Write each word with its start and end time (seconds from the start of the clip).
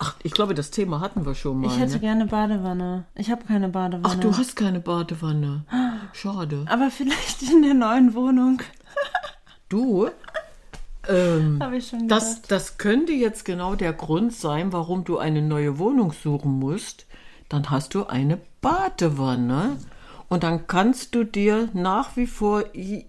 Ach, 0.00 0.14
ich 0.22 0.32
glaube, 0.32 0.54
das 0.54 0.70
Thema 0.70 1.00
hatten 1.00 1.26
wir 1.26 1.34
schon 1.34 1.60
mal. 1.60 1.66
ich 1.66 1.78
hätte 1.78 1.94
ne? 1.94 2.00
gerne 2.00 2.26
Badewanne. 2.26 3.04
Ich 3.16 3.30
habe 3.30 3.44
keine 3.44 3.68
Badewanne. 3.68 4.04
Ach, 4.06 4.14
du 4.14 4.36
hast 4.36 4.54
keine 4.54 4.80
Badewanne. 4.80 5.64
Schade. 6.12 6.64
Aber 6.68 6.90
vielleicht 6.90 7.42
in 7.42 7.62
der 7.62 7.74
neuen 7.74 8.14
Wohnung. 8.14 8.62
Du, 9.68 10.08
ähm, 11.08 11.58
Habe 11.62 11.78
ich 11.78 11.88
schon 11.88 12.06
das, 12.06 12.36
gedacht. 12.36 12.50
das 12.50 12.78
könnte 12.78 13.12
jetzt 13.12 13.44
genau 13.44 13.74
der 13.74 13.92
Grund 13.92 14.32
sein, 14.32 14.72
warum 14.72 15.04
du 15.04 15.18
eine 15.18 15.42
neue 15.42 15.78
Wohnung 15.78 16.12
suchen 16.12 16.58
musst. 16.58 17.06
Dann 17.48 17.70
hast 17.70 17.94
du 17.94 18.06
eine 18.06 18.38
Badewanne. 18.60 19.78
Und 20.28 20.42
dann 20.42 20.66
kannst 20.66 21.14
du 21.14 21.24
dir 21.24 21.70
nach 21.72 22.16
wie 22.16 22.26
vor 22.26 22.62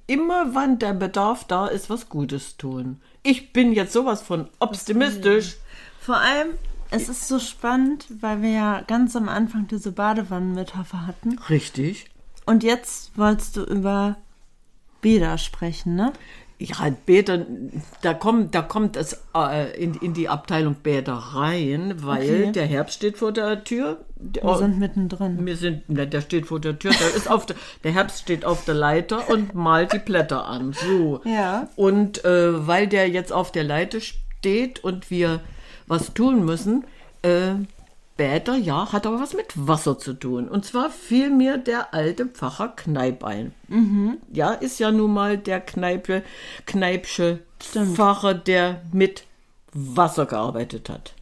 immer, 0.08 0.56
wann 0.56 0.80
der 0.80 0.94
Bedarf 0.94 1.44
da 1.44 1.68
ist, 1.68 1.90
was 1.90 2.08
Gutes 2.08 2.56
tun. 2.56 3.02
Ich 3.24 3.52
bin 3.52 3.74
jetzt 3.74 3.92
sowas 3.92 4.22
von 4.22 4.48
optimistisch. 4.60 5.58
Vor 6.00 6.16
allem, 6.16 6.48
es 6.92 7.10
ist 7.10 7.28
so 7.28 7.40
spannend, 7.40 8.06
weil 8.22 8.42
wir 8.42 8.50
ja 8.52 8.82
ganz 8.88 9.16
am 9.16 9.30
Anfang 9.30 9.68
diese 9.68 9.92
Badewannenmetapher 9.92 11.06
hatten. 11.08 11.38
Richtig. 11.50 12.06
Und 12.46 12.64
jetzt 12.64 13.18
wolltest 13.18 13.58
du 13.58 13.64
über 13.64 14.18
Bäder 15.02 15.38
sprechen, 15.38 15.96
ne? 15.96 16.14
Ja, 16.62 16.90
Bäder, 17.06 17.46
da 18.02 18.14
kommt, 18.14 18.54
da 18.54 18.62
kommt 18.62 18.98
es 18.98 19.18
äh, 19.34 19.82
in, 19.82 19.94
in 19.94 20.14
die 20.14 20.28
Abteilung 20.28 20.76
Bäder 20.76 21.14
rein, 21.14 21.94
weil 22.04 22.22
Okay. 22.24 22.52
der 22.52 22.66
Herbst 22.66 22.96
steht 22.98 23.18
vor 23.18 23.32
der 23.32 23.64
Tür. 23.64 24.04
Wir 24.18 24.58
sind 24.58 24.78
mittendrin. 24.78 25.46
Wir 25.46 25.56
sind, 25.56 25.84
na, 25.88 26.04
der 26.04 26.20
steht 26.20 26.48
vor 26.48 26.60
der 26.60 26.78
Tür, 26.78 26.92
der 26.92 27.16
ist 27.16 27.32
auf 27.32 27.46
der, 27.46 27.56
der 27.86 27.94
Herbst 27.94 28.20
steht 28.20 28.44
auf 28.44 28.66
der 28.66 28.74
Leiter 28.76 29.30
und 29.30 29.54
malt 29.56 29.94
die 29.94 30.00
Blätter 30.00 30.46
an. 30.48 30.74
So. 30.74 31.22
Ja. 31.24 31.70
Und 31.78 32.26
äh, 32.26 32.68
weil 32.68 32.88
der 32.88 33.08
jetzt 33.08 33.32
auf 33.32 33.54
der 33.54 33.64
Leiter 33.64 34.02
steht 34.02 34.84
und 34.84 35.10
wir 35.10 35.40
was 35.90 36.14
tun 36.14 36.46
müssen, 36.46 36.86
äh, 37.24 37.56
Bäder, 38.16 38.56
ja, 38.58 38.92
hat 38.92 39.06
aber 39.06 39.22
was 39.22 39.34
mit 39.34 39.54
Wasser 39.56 39.98
zu 39.98 40.14
tun. 40.14 40.50
Und 40.50 40.66
zwar 40.66 40.90
fiel 40.90 41.30
mir 41.30 41.58
der 41.58 41.94
alte 41.94 42.26
Pfarrer 42.26 42.76
Kneip 42.76 43.24
ein. 43.24 43.54
Ja, 44.34 44.52
ist 44.52 44.78
ja 44.80 44.92
nun 44.92 45.14
mal 45.14 45.38
der 45.38 45.62
Kneipe, 45.62 46.24
Kneipsche 46.66 47.40
Pfarrer, 47.96 48.34
der 48.34 48.82
mit 48.92 49.24
Wasser 49.72 50.26
gearbeitet 50.26 50.90
hat. 50.90 51.14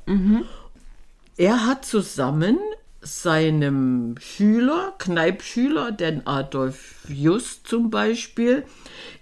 Er 1.38 1.68
hat 1.68 1.86
zusammen 1.86 2.58
seinem 3.02 4.16
Schüler, 4.20 4.94
Kneipschüler, 4.98 5.92
den 5.92 6.26
Adolf 6.26 6.96
Just 7.08 7.68
zum 7.68 7.92
Beispiel, 7.92 8.64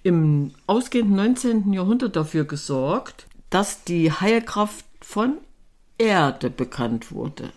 im 0.02 0.54
ausgehenden 0.66 1.18
19. 1.18 1.74
Jahrhundert 1.74 2.16
dafür 2.16 2.46
gesorgt, 2.46 3.28
dass 3.50 3.84
die 3.84 4.12
Heilkraft 4.14 4.85
von 5.06 5.38
Erde 5.98 6.50
bekannt 6.50 7.12
wurde. 7.14 7.54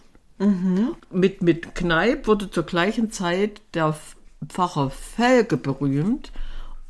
Mit, 1.10 1.42
mit 1.42 1.74
Kneip 1.74 2.28
wurde 2.28 2.50
zur 2.50 2.62
gleichen 2.62 3.10
Zeit 3.10 3.62
der 3.74 3.96
Pfarrer 4.46 4.90
Felge 4.90 5.56
berühmt, 5.56 6.30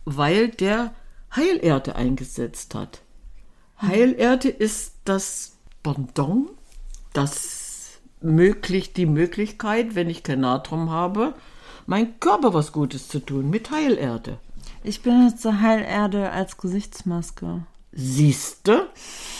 weil 0.05 0.49
der 0.49 0.93
Heilerde 1.35 1.95
eingesetzt 1.95 2.75
hat. 2.75 3.01
Heilerde 3.81 4.49
ist 4.49 4.97
das 5.05 5.57
Pendant, 5.83 6.51
das 7.13 8.01
möglich, 8.21 8.93
die 8.93 9.07
Möglichkeit, 9.07 9.95
wenn 9.95 10.11
ich 10.11 10.23
kein 10.25 10.41
Natron 10.41 10.91
habe, 10.91 11.35
mein 11.87 12.19
Körper 12.21 12.53
was 12.53 12.73
Gutes 12.73 13.09
zu 13.09 13.21
tun 13.21 13.49
mit 13.49 13.71
Heilerde. 13.71 14.39
Ich 14.83 15.03
benutze 15.03 15.63
Heilerde 15.63 16.31
als 16.31 16.59
Gesichtsmaske. 16.59 17.63
Siehste, 17.93 18.89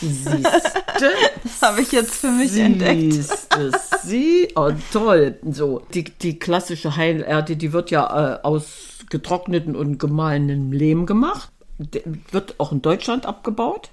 siehste, 0.01 0.41
Das 1.43 1.61
habe 1.61 1.81
ich 1.81 1.91
jetzt 1.91 2.15
für 2.15 2.31
mich 2.31 2.57
entdeckt. 2.57 3.13
siehste, 3.13 3.71
sie, 4.03 4.47
oh 4.55 4.71
toll, 4.91 5.37
so 5.49 5.83
die, 5.93 6.03
die 6.03 6.39
klassische 6.39 6.95
Heilerde, 6.95 7.55
die 7.55 7.73
wird 7.73 7.91
ja 7.91 8.37
äh, 8.37 8.41
aus 8.41 9.05
getrockneten 9.09 9.75
und 9.75 9.99
gemahlenem 9.99 10.71
Lehm 10.71 11.05
gemacht, 11.05 11.51
De, 11.77 12.03
wird 12.31 12.59
auch 12.59 12.73
in 12.73 12.81
Deutschland 12.81 13.25
abgebaut. 13.25 13.91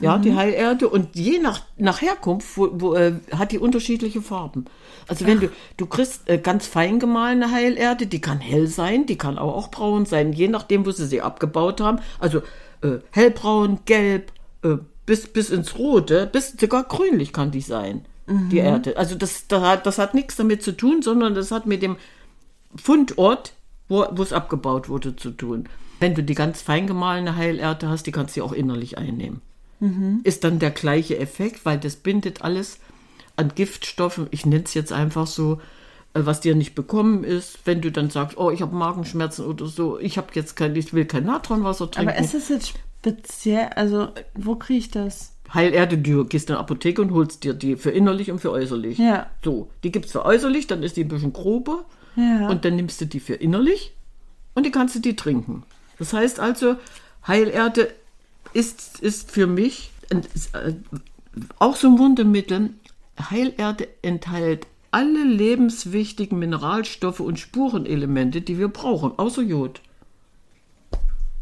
Ja, 0.00 0.16
die 0.16 0.34
Heilerde. 0.34 0.88
Und 0.88 1.14
je 1.14 1.38
nach, 1.38 1.60
nach 1.76 2.00
Herkunft 2.00 2.56
wo, 2.56 2.70
wo, 2.72 2.94
äh, 2.94 3.12
hat 3.36 3.52
die 3.52 3.58
unterschiedliche 3.58 4.22
Farben. 4.22 4.64
Also 5.06 5.26
wenn 5.26 5.40
du, 5.40 5.50
du 5.76 5.86
kriegst 5.86 6.28
äh, 6.28 6.38
ganz 6.38 6.66
fein 6.66 6.98
gemahlene 6.98 7.50
Heilerde, 7.50 8.06
die 8.06 8.20
kann 8.20 8.40
hell 8.40 8.66
sein, 8.66 9.04
die 9.04 9.18
kann 9.18 9.36
aber 9.36 9.54
auch 9.54 9.70
braun 9.70 10.06
sein, 10.06 10.32
je 10.32 10.48
nachdem, 10.48 10.86
wo 10.86 10.90
sie 10.90 11.06
sie 11.06 11.20
abgebaut 11.20 11.80
haben. 11.80 11.98
Also 12.18 12.40
äh, 12.82 12.98
hellbraun, 13.10 13.80
gelb, 13.84 14.32
äh, 14.62 14.76
bis, 15.06 15.26
bis 15.26 15.50
ins 15.50 15.78
Rote, 15.78 16.28
bis 16.30 16.52
sogar 16.58 16.84
grünlich 16.84 17.32
kann 17.32 17.50
die 17.50 17.60
sein, 17.60 18.04
die 18.28 18.58
Erde. 18.58 18.96
Also 18.96 19.16
das, 19.16 19.48
das, 19.48 19.62
hat, 19.62 19.86
das 19.86 19.98
hat 19.98 20.14
nichts 20.14 20.36
damit 20.36 20.62
zu 20.62 20.76
tun, 20.76 21.02
sondern 21.02 21.34
das 21.34 21.50
hat 21.50 21.66
mit 21.66 21.82
dem 21.82 21.96
Fundort, 22.76 23.54
wo, 23.88 24.04
es 24.04 24.32
abgebaut 24.32 24.88
wurde, 24.88 25.16
zu 25.16 25.32
tun. 25.32 25.68
Wenn 25.98 26.14
du 26.14 26.22
die 26.22 26.36
ganz 26.36 26.62
fein 26.62 26.86
gemahlene 26.86 27.34
Heilerde 27.34 27.88
hast, 27.88 28.06
die 28.06 28.12
kannst 28.12 28.36
du 28.36 28.44
auch 28.44 28.52
innerlich 28.52 28.98
einnehmen. 28.98 29.40
Ist 30.22 30.44
dann 30.44 30.60
der 30.60 30.70
gleiche 30.70 31.18
Effekt, 31.18 31.64
weil 31.64 31.78
das 31.78 31.96
bindet 31.96 32.42
alles 32.42 32.78
an 33.34 33.52
Giftstoffen, 33.54 34.28
ich 34.30 34.46
nenne 34.46 34.64
es 34.64 34.74
jetzt 34.74 34.92
einfach 34.92 35.26
so, 35.26 35.60
was 36.14 36.40
dir 36.40 36.54
nicht 36.54 36.74
bekommen 36.74 37.24
ist, 37.24 37.60
wenn 37.64 37.80
du 37.80 37.92
dann 37.92 38.10
sagst, 38.10 38.36
oh, 38.36 38.50
ich 38.50 38.62
habe 38.62 38.74
Magenschmerzen 38.74 39.46
oder 39.46 39.66
so, 39.66 39.98
ich 39.98 40.18
habe 40.18 40.28
jetzt 40.34 40.56
kein, 40.56 40.74
ich 40.74 40.92
will 40.92 41.04
kein 41.04 41.24
Natronwasser 41.24 41.90
trinken. 41.90 42.10
Aber 42.10 42.18
ist 42.18 42.34
das 42.34 42.48
jetzt 42.48 42.74
speziell, 43.00 43.70
also 43.76 44.08
wo 44.34 44.56
kriege 44.56 44.78
ich 44.78 44.90
das? 44.90 45.34
Heilerde, 45.52 45.98
du 45.98 46.24
gehst 46.24 46.48
in 46.48 46.56
die 46.56 46.60
Apotheke 46.60 47.02
und 47.02 47.12
holst 47.12 47.44
dir 47.44 47.54
die 47.54 47.76
für 47.76 47.90
innerlich 47.90 48.30
und 48.30 48.40
für 48.40 48.50
äußerlich. 48.50 48.98
Ja. 48.98 49.26
So, 49.44 49.68
die 49.82 49.90
gibt's 49.90 50.12
für 50.12 50.24
äußerlich, 50.24 50.66
dann 50.66 50.82
ist 50.82 50.96
die 50.96 51.04
ein 51.04 51.08
bisschen 51.08 51.32
grober. 51.32 51.84
Ja. 52.16 52.48
Und 52.48 52.64
dann 52.64 52.76
nimmst 52.76 53.00
du 53.00 53.06
die 53.06 53.20
für 53.20 53.34
innerlich 53.34 53.94
und 54.54 54.66
die 54.66 54.70
kannst 54.70 54.94
du 54.94 55.00
die 55.00 55.16
trinken. 55.16 55.64
Das 55.98 56.12
heißt 56.12 56.40
also, 56.40 56.76
Heilerde 57.26 57.92
ist, 58.52 59.00
ist 59.00 59.30
für 59.30 59.46
mich 59.46 59.90
ein, 60.10 60.22
äh, 60.52 60.74
auch 61.58 61.76
so 61.76 61.88
ein 61.88 61.98
Wundermittel. 61.98 62.70
Heilerde 63.30 63.88
enthält 64.02 64.66
alle 64.90 65.22
lebenswichtigen 65.24 66.38
Mineralstoffe 66.38 67.20
und 67.20 67.38
Spurenelemente, 67.38 68.40
die 68.40 68.58
wir 68.58 68.68
brauchen, 68.68 69.12
außer 69.18 69.42
Jod. 69.42 69.80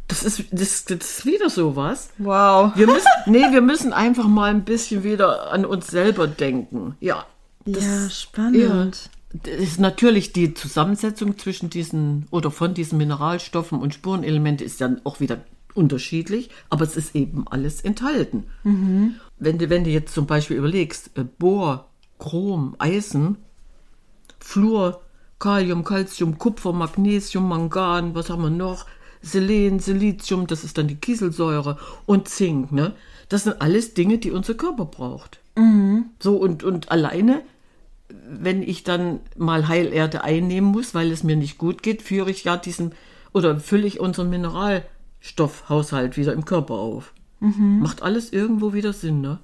Das 0.06 0.22
ist, 0.22 0.44
das, 0.52 0.84
das 0.86 1.18
ist 1.18 1.26
wieder 1.26 1.50
sowas. 1.50 2.10
Wow. 2.18 2.72
Wir 2.76 2.86
müssen, 2.86 3.06
nee, 3.26 3.44
wir 3.52 3.60
müssen 3.60 3.92
einfach 3.92 4.26
mal 4.26 4.50
ein 4.50 4.64
bisschen 4.64 5.04
wieder 5.04 5.52
an 5.52 5.64
uns 5.66 5.86
selber 5.88 6.26
denken. 6.26 6.96
Ja. 7.00 7.26
das- 7.66 7.84
ja, 7.84 8.10
spannend. 8.10 9.10
Das 9.42 9.54
ist 9.56 9.78
natürlich 9.78 10.32
die 10.32 10.54
Zusammensetzung 10.54 11.36
zwischen 11.36 11.68
diesen 11.68 12.26
oder 12.30 12.50
von 12.50 12.72
diesen 12.72 12.96
Mineralstoffen 12.96 13.78
und 13.78 13.92
Spurenelemente 13.92 14.64
ist 14.64 14.80
dann 14.80 15.02
auch 15.04 15.20
wieder 15.20 15.40
unterschiedlich, 15.74 16.48
aber 16.70 16.84
es 16.86 16.96
ist 16.96 17.14
eben 17.14 17.46
alles 17.46 17.82
enthalten. 17.82 18.44
Wenn, 19.38 19.58
du, 19.58 19.68
wenn 19.68 19.84
du 19.84 19.90
jetzt 19.90 20.14
zum 20.14 20.26
Beispiel 20.26 20.56
überlegst, 20.56 21.10
äh, 21.18 21.24
Bohr, 21.24 21.90
Chrom, 22.18 22.74
Eisen, 22.78 23.36
Fluor, 24.40 25.00
Kalium, 25.38 25.84
Calcium, 25.84 26.38
Kupfer, 26.38 26.72
Magnesium, 26.72 27.48
Mangan, 27.48 28.14
was 28.14 28.30
haben 28.30 28.42
wir 28.42 28.50
noch? 28.50 28.86
Selen, 29.20 29.78
Silizium, 29.80 30.46
das 30.46 30.64
ist 30.64 30.78
dann 30.78 30.88
die 30.88 30.96
Kieselsäure 30.96 31.76
und 32.06 32.28
Zink, 32.28 32.72
ne? 32.72 32.92
Das 33.28 33.44
sind 33.44 33.60
alles 33.60 33.94
Dinge, 33.94 34.18
die 34.18 34.30
unser 34.30 34.54
Körper 34.54 34.84
braucht. 34.84 35.40
So, 36.20 36.36
und, 36.36 36.62
und 36.62 36.90
alleine, 36.90 37.42
wenn 38.08 38.62
ich 38.62 38.84
dann 38.84 39.20
mal 39.36 39.68
Heilerde 39.68 40.22
einnehmen 40.22 40.70
muss, 40.70 40.94
weil 40.94 41.10
es 41.10 41.24
mir 41.24 41.36
nicht 41.36 41.58
gut 41.58 41.82
geht, 41.82 42.00
führe 42.02 42.30
ich 42.30 42.44
ja 42.44 42.56
diesen 42.56 42.92
oder 43.32 43.58
fülle 43.60 43.86
ich 43.86 44.00
unseren 44.00 44.30
Mineralstoffhaushalt 44.30 46.16
wieder 46.16 46.32
im 46.32 46.44
Körper 46.44 46.74
auf. 46.74 47.12
Macht 47.80 48.02
alles 48.02 48.32
irgendwo 48.32 48.72
wieder 48.72 48.92
Sinn, 48.92 49.20
ne? 49.20 49.38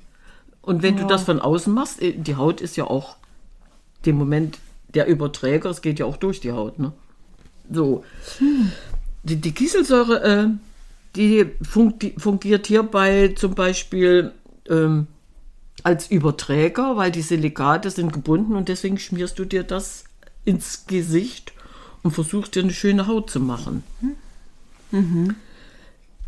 Und 0.62 0.82
wenn 0.82 0.96
du 0.96 1.06
das 1.06 1.24
von 1.24 1.40
außen 1.40 1.74
machst, 1.74 2.00
eh, 2.00 2.12
die 2.12 2.36
Haut 2.36 2.62
ist 2.62 2.76
ja 2.76 2.84
auch 2.84 3.16
dem 4.06 4.16
Moment 4.16 4.58
der 4.94 5.06
Überträger, 5.06 5.70
es 5.70 5.82
geht 5.82 5.98
ja 5.98 6.06
auch 6.06 6.16
durch 6.16 6.40
die 6.40 6.52
Haut, 6.52 6.78
ne? 6.78 6.92
So. 7.70 8.04
Die, 9.22 9.36
die 9.36 9.52
Kieselsäure, 9.52 10.22
äh, 10.22 10.48
die, 11.16 11.44
funki- 11.62 12.18
fungiert 12.18 12.66
hierbei 12.66 13.34
zum 13.36 13.54
Beispiel 13.54 14.32
ähm, 14.68 15.06
als 15.82 16.10
Überträger, 16.10 16.96
weil 16.96 17.10
die 17.10 17.22
Silikate 17.22 17.90
sind 17.90 18.12
gebunden 18.12 18.54
und 18.54 18.68
deswegen 18.68 18.98
schmierst 18.98 19.38
du 19.38 19.44
dir 19.44 19.62
das 19.62 20.04
ins 20.44 20.86
Gesicht 20.86 21.52
und 22.02 22.12
versuchst 22.12 22.54
dir 22.54 22.62
eine 22.62 22.72
schöne 22.72 23.06
Haut 23.06 23.30
zu 23.30 23.40
machen. 23.40 23.82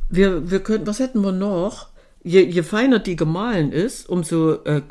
Wir, 0.09 0.51
wir 0.51 0.61
könnten, 0.61 0.87
was 0.87 0.99
hätten 1.01 1.21
wir 1.21 1.33
noch? 1.33 1.89
Je, 2.27 2.41
je 2.41 2.63
feiner 2.65 2.99
die 2.99 3.15
gemahlen 3.15 3.71
ist, 3.71 4.09
umso 4.09 4.55
äh, 4.65 4.83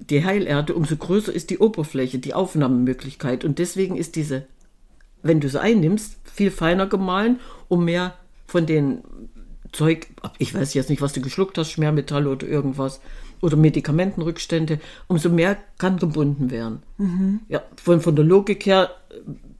die 0.00 0.24
Heilerde, 0.24 0.74
umso 0.74 0.96
größer 0.96 1.30
ist 1.30 1.50
die 1.50 1.58
Oberfläche, 1.58 2.18
die 2.18 2.32
Aufnahmemöglichkeit. 2.32 3.44
Und 3.44 3.58
deswegen 3.58 3.94
ist 3.94 4.16
diese, 4.16 4.46
wenn 5.22 5.38
du 5.38 5.50
sie 5.50 5.60
einnimmst, 5.60 6.16
viel 6.24 6.50
feiner 6.50 6.86
gemahlen, 6.86 7.40
um 7.68 7.84
mehr 7.84 8.14
von 8.46 8.64
den 8.64 9.02
Zeug, 9.70 10.06
ich 10.38 10.54
weiß 10.54 10.72
jetzt 10.72 10.88
nicht, 10.88 11.02
was 11.02 11.12
du 11.12 11.20
geschluckt 11.20 11.58
hast, 11.58 11.72
Schwermetall 11.72 12.26
oder 12.26 12.46
irgendwas, 12.46 13.02
oder 13.42 13.58
Medikamentenrückstände, 13.58 14.80
umso 15.08 15.28
mehr 15.28 15.58
kann 15.76 15.98
gebunden 15.98 16.50
werden. 16.50 16.82
Ja, 17.48 17.62
von, 17.76 18.00
von 18.00 18.16
der 18.16 18.24
Logik 18.24 18.64
her 18.64 18.90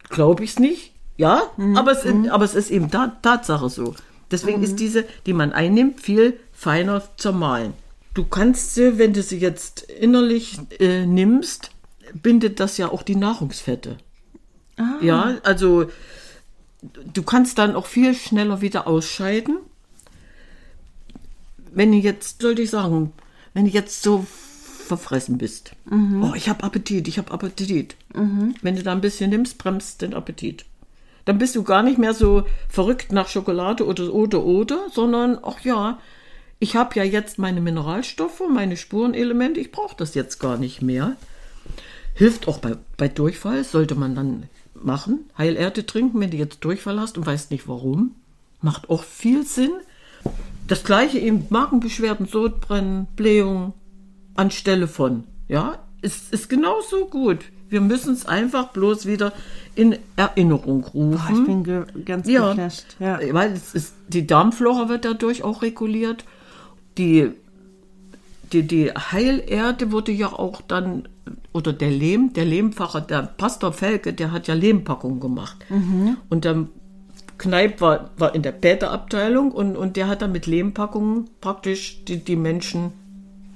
glaube 0.09 0.45
ich 0.45 0.51
es 0.53 0.59
nicht, 0.59 0.95
ja, 1.19 1.43
aber, 1.75 1.93
es, 1.93 2.07
aber 2.31 2.45
es 2.45 2.55
ist 2.55 2.71
eben 2.71 2.91
ta 2.91 3.19
Tatsache 3.21 3.69
so. 3.69 3.95
Deswegen 4.31 4.63
ist 4.63 4.81
diese, 4.81 5.05
die 5.27 5.35
man 5.35 5.53
einnimmt, 5.53 6.01
viel 6.01 6.39
feiner 6.59 7.03
zermahlen. 7.17 7.73
Du 8.15 8.25
kannst 8.25 8.75
sie, 8.75 8.99
wenn 8.99 9.13
du 9.13 9.23
sie 9.23 9.39
jetzt 9.39 9.83
innerlich 9.83 10.59
äh, 10.81 11.07
nimmst, 11.07 11.71
bindet 12.15 12.59
das 12.59 12.79
ja 12.79 12.91
auch 12.91 13.05
die 13.05 13.15
Nahrungsfette. 13.15 13.97
Ja, 15.01 15.37
also 15.45 15.87
du 17.13 17.23
kannst 17.23 17.59
dann 17.59 17.77
auch 17.77 17.87
viel 17.87 18.15
schneller 18.15 18.61
wieder 18.61 18.89
ausscheiden. 18.89 19.59
Wenn 21.73 21.93
du 21.93 21.99
jetzt, 21.99 22.43
sollte 22.43 22.63
ich 22.63 22.71
sagen, 22.71 23.13
wenn 23.55 23.67
du 23.67 23.71
jetzt 23.71 24.03
so 24.03 24.27
verfressen 24.87 25.39
bist. 25.39 25.73
Oh, 26.23 26.33
ich 26.35 26.49
habe 26.49 26.65
Appetit, 26.65 27.07
ich 27.07 27.19
habe 27.19 27.31
Appetit. 27.31 27.95
Wenn 28.63 28.77
du 28.77 28.83
da 28.83 28.93
ein 28.93 29.01
bisschen 29.01 29.31
nimmst, 29.31 29.59
bremst 29.59 30.03
den 30.03 30.15
Appetit. 30.15 30.65
Dann 31.25 31.39
bist 31.39 31.55
du 31.55 31.63
gar 31.63 31.83
nicht 31.85 31.99
mehr 31.99 32.15
so 32.15 32.45
verrückt 32.69 33.13
nach 33.13 33.29
Schokolade 33.29 33.87
oder 33.87 34.13
oder 34.13 34.45
oder, 34.45 34.87
sondern 34.93 35.39
ach 35.43 35.61
ja, 35.61 35.99
ich 36.61 36.77
habe 36.77 36.97
ja 36.97 37.05
jetzt 37.05 37.39
meine 37.39 37.61
Mineralstoffe, 37.61 38.43
meine 38.53 38.77
Spurenelemente, 38.77 39.61
ich 39.61 39.71
brauche 39.73 39.97
das 39.97 40.15
jetzt 40.15 40.39
gar 40.39 40.57
nicht 40.59 40.83
mehr. 40.83 41.17
Hilft 42.15 42.49
auch 42.49 42.59
bei, 42.59 42.77
bei 42.97 43.09
Durchfall, 43.09 43.63
sollte 43.65 43.95
man 43.95 44.15
dann 44.15 44.45
machen. 44.75 45.21
Heilerde 45.37 45.87
trinken, 45.87 46.19
wenn 46.21 46.31
du 46.31 46.37
jetzt 46.37 46.65
Durchfall 46.65 46.99
hast 47.01 47.17
und 47.17 47.27
weißt 47.27 47.51
nicht 47.51 47.69
warum. 47.69 48.15
Macht 48.61 48.91
auch 48.91 49.05
viel 49.05 49.45
Sinn. 49.45 49.71
Das 50.67 50.83
gleiche 50.85 51.19
eben 51.19 51.47
Magenbeschwerden, 51.49 52.27
Sodbrennen, 52.27 53.07
Blähung 53.15 53.73
anstelle 54.35 54.89
von. 54.89 55.25
Ja, 55.49 55.79
ist, 56.03 56.33
ist 56.33 56.49
genauso 56.49 57.07
gut. 57.07 57.39
Wir 57.69 57.81
müssen 57.81 58.15
es 58.15 58.27
einfach 58.27 58.69
bloß 58.69 59.07
wieder 59.07 59.33
in 59.75 59.97
Erinnerung 60.17 60.85
rufen. 60.85 61.11
Boah, 61.11 61.29
ich 61.31 61.45
bin 61.45 62.05
ganz 62.05 62.27
Ja. 62.27 62.49
geflasht. 62.51 62.97
Ja. 62.99 63.21
Weil 63.33 63.53
es 63.53 63.75
ist, 63.75 63.95
die 64.09 64.27
Darmflora 64.27 64.89
wird 64.89 65.05
dadurch 65.05 65.43
auch 65.45 65.63
reguliert. 65.63 66.25
Die, 66.99 67.31
die, 68.53 68.67
die 68.67 68.91
Heilerde 68.91 69.93
wurde 69.93 70.13
ja 70.13 70.33
auch 70.33 70.61
dann, 70.63 71.09
oder 71.53 71.73
der 71.73 71.91
Lehm, 71.91 72.33
der 72.33 72.45
Lehmpfacher, 72.45 73.01
der 73.01 73.23
Pastor 73.23 73.73
Felke, 73.73 74.13
der 74.13 74.33
hat 74.33 74.49
ja 74.49 74.55
Lehmpackung 74.55 75.21
gemacht. 75.21 75.57
Und 76.29 76.45
der 76.45 76.67
Kneip 77.39 77.81
war, 77.81 78.11
war 78.17 78.35
in 78.35 78.43
der 78.43 78.53
Bäderabteilung 78.53 79.53
und, 79.53 79.77
und 79.77 79.97
der 79.97 80.09
hat 80.09 80.23
dann 80.23 80.33
mit 80.33 80.47
Lehmpackungen 80.47 81.31
praktisch 81.41 82.05
die, 82.05 82.19
die 82.19 82.37
Menschen, 82.37 82.93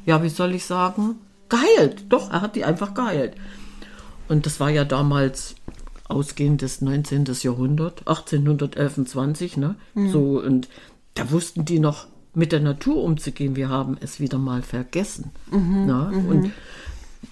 ja, 0.06 0.23
wie 0.23 0.29
soll 0.29 0.55
ich 0.55 0.65
sagen, 0.65 1.17
geheilt. 1.49 2.05
Doch, 2.09 2.31
er 2.31 2.41
hat 2.41 2.55
die 2.55 2.65
einfach 2.65 2.94
geheilt. 2.94 3.35
Und 4.29 4.47
das 4.47 4.61
war 4.61 4.71
ja 4.71 4.85
damals 4.85 5.56
ausgehend 6.09 6.62
des 6.62 6.81
19. 6.81 7.25
Jahrhundert, 7.43 8.06
1811, 8.06 9.05
20, 9.06 9.56
ne? 9.56 9.75
So, 10.12 10.41
und 10.41 10.69
da 11.15 11.31
wussten 11.31 11.65
die 11.65 11.79
noch 11.79 12.06
mit 12.34 12.52
der 12.52 12.61
Natur 12.61 13.02
umzugehen. 13.05 13.56
Wir 13.56 13.69
haben 13.69 13.96
es 14.00 14.20
wieder 14.20 14.38
mal 14.38 14.62
vergessen. 14.62 15.31
ne? 15.87 16.25
Und 16.29 16.52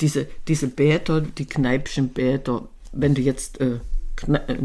diese, 0.00 0.26
diese 0.47 0.69
Bäder, 0.69 1.20
die 1.20 1.47
Kneipschen 1.47 2.11
Bäder, 2.11 2.69
wenn 2.93 3.14
du 3.14 3.23
jetzt 3.23 3.61
äh, 3.61 3.81
Kne 4.17 4.49
äh, 4.49 4.58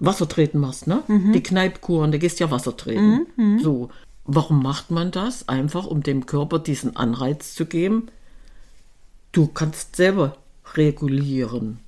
Wasser 0.00 0.28
treten 0.28 0.58
machst, 0.58 0.86
ne? 0.86 1.02
Die 1.34 1.42
Kneipkuren, 1.42 2.10
da 2.10 2.18
gehst 2.18 2.40
ja 2.40 2.50
Wasser 2.50 2.76
treten. 2.76 3.26
So. 3.62 3.90
Warum 4.24 4.62
macht 4.62 4.90
man 4.90 5.10
das? 5.10 5.48
Einfach, 5.48 5.86
um 5.86 6.02
dem 6.02 6.24
Körper 6.26 6.58
diesen 6.58 6.96
Anreiz 6.96 7.54
zu 7.54 7.66
geben. 7.66 8.08
Du 9.32 9.46
kannst 9.46 9.96
selber 9.96 10.36
regulieren. 10.74 11.78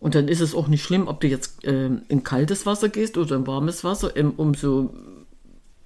Und 0.00 0.14
dann 0.14 0.28
ist 0.28 0.40
es 0.40 0.54
auch 0.54 0.68
nicht 0.68 0.84
schlimm, 0.84 1.06
ob 1.08 1.20
du 1.20 1.26
jetzt 1.26 1.58
ähm, 1.64 2.02
in 2.08 2.22
kaltes 2.24 2.64
Wasser 2.64 2.88
gehst 2.88 3.18
oder 3.18 3.36
in 3.36 3.46
warmes 3.46 3.82
Wasser. 3.84 4.14
Im, 4.16 4.32
umso 4.32 4.94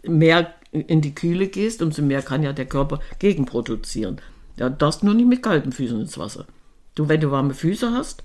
mehr 0.06 0.52
in 0.72 1.00
die 1.00 1.14
Kühle 1.14 1.48
gehst, 1.48 1.82
umso 1.82 2.02
mehr 2.02 2.22
kann 2.22 2.42
ja 2.42 2.52
der 2.52 2.66
Körper 2.66 3.00
gegenproduzieren. 3.18 4.20
Ja, 4.56 4.70
darfst 4.70 5.04
nur 5.04 5.14
nicht 5.14 5.28
mit 5.28 5.42
kalten 5.42 5.72
Füßen 5.72 6.00
ins 6.00 6.18
Wasser. 6.18 6.46
Du, 6.94 7.08
wenn 7.08 7.20
du 7.20 7.30
warme 7.30 7.54
Füße 7.54 7.92
hast, 7.92 8.24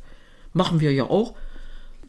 machen 0.54 0.80
wir 0.80 0.94
ja 0.94 1.06
auch, 1.06 1.36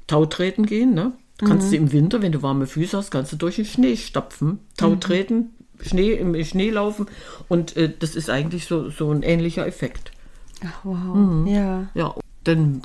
Tautreten 0.07 0.67
gehen, 0.67 0.95
ne? 0.95 1.13
Du 1.39 1.47
kannst 1.47 1.71
du 1.71 1.77
im 1.77 1.93
Winter, 1.93 2.21
wenn 2.21 2.33
du 2.33 2.43
warme 2.43 2.67
Füße 2.67 2.97
hast, 2.97 3.11
kannst 3.11 3.33
du 3.33 3.37
durch 3.37 3.57
den 3.57 3.65
Schnee 3.65 3.97
stapfen, 3.97 4.59
Tautreten, 4.77 5.51
Schnee 5.81 6.13
im 6.13 6.43
Schnee 6.45 6.71
laufen 6.71 7.07
und 7.49 7.77
äh, 7.77 7.93
das 7.97 8.17
ist 8.17 8.29
eigentlich 8.29 8.67
so, 8.67 8.91
so 8.91 9.13
ein 9.13 9.23
ähnlicher 9.23 9.65
Effekt. 9.67 10.11
Ach, 10.65 10.81
wow. 10.83 11.47
Ja. 11.47 11.89
Ja, 11.95 12.15
dann 12.43 12.83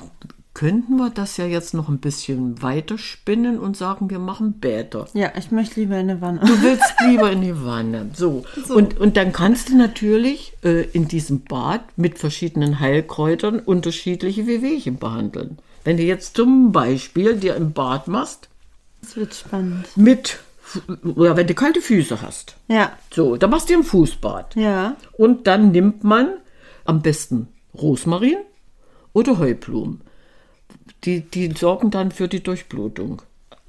könnten 0.53 0.97
wir 0.97 1.09
das 1.09 1.37
ja 1.37 1.45
jetzt 1.45 1.73
noch 1.73 1.89
ein 1.89 1.97
bisschen 1.97 2.61
weiter 2.61 2.97
spinnen 2.99 3.57
und 3.57 3.75
sagen, 3.75 4.09
wir 4.11 4.19
machen 4.19 4.59
Bäder. 4.59 5.07
Ja, 5.13 5.31
ich 5.37 5.51
möchte 5.51 5.79
lieber 5.79 5.95
in 5.97 6.09
eine 6.11 6.21
Wanne. 6.21 6.41
Du 6.41 6.61
willst 6.61 6.93
lieber 7.07 7.31
in 7.31 7.41
die 7.41 7.65
Wanne. 7.65 8.11
So. 8.13 8.43
Und, 8.69 8.99
und 8.99 9.17
dann 9.17 9.33
kannst 9.33 9.69
du 9.69 9.77
natürlich 9.77 10.53
äh, 10.63 10.83
in 10.91 11.07
diesem 11.07 11.41
Bad 11.41 11.81
mit 11.95 12.19
verschiedenen 12.19 12.79
Heilkräutern 12.79 13.59
unterschiedliche 13.59 14.45
Wehwehchen 14.45 14.97
behandeln. 14.97 15.57
Wenn 15.83 15.97
du 15.97 16.03
jetzt 16.03 16.35
zum 16.37 16.71
Beispiel 16.71 17.35
dir 17.35 17.55
im 17.55 17.73
Bad 17.73 18.07
machst 18.07 18.47
Das 19.01 19.15
wird 19.15 19.33
spannend. 19.33 19.87
mit, 19.95 20.39
oder 21.03 21.35
wenn 21.35 21.47
du 21.47 21.55
kalte 21.55 21.81
Füße 21.81 22.21
hast. 22.21 22.55
Ja. 22.67 22.91
So, 23.11 23.37
dann 23.37 23.49
machst 23.49 23.69
du 23.69 23.73
dir 23.73 23.79
ein 23.79 23.83
Fußbad. 23.85 24.55
Ja. 24.55 24.97
Und 25.13 25.47
dann 25.47 25.71
nimmt 25.71 26.03
man 26.03 26.29
am 26.85 27.01
besten 27.01 27.47
Rosmarin 27.73 28.37
oder 29.13 29.39
Heublumen. 29.39 30.01
Die, 31.05 31.21
die 31.21 31.51
sorgen 31.57 31.91
dann 31.91 32.11
für 32.11 32.27
die 32.27 32.41
Durchblutung. 32.43 33.21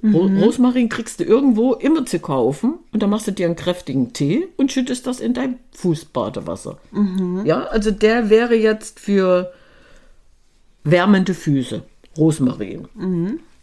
Ro 0.03 0.27
Rosmarin 0.27 0.91
kriegst 0.91 1.19
du 1.21 1.25
irgendwo 1.25 1.73
immer 1.73 2.05
zu 2.05 2.19
kaufen 2.19 2.75
und 2.93 3.03
dann 3.03 3.09
machst 3.09 3.27
du 3.27 3.31
dir 3.33 3.47
einen 3.47 3.57
kräftigen 3.57 4.13
Tee 4.13 4.49
und 4.59 4.71
schüttest 4.71 5.07
das 5.07 5.19
in 5.19 5.33
dein 5.33 5.59
Fußbadewasser. 5.73 6.77
Ja, 7.45 7.65
also 7.65 7.91
der 7.91 8.29
wäre 8.29 8.55
jetzt 8.55 9.01
für 9.01 9.53
wärmende 10.85 11.33
Füße. 11.33 11.83
Rosmarin. 12.19 12.87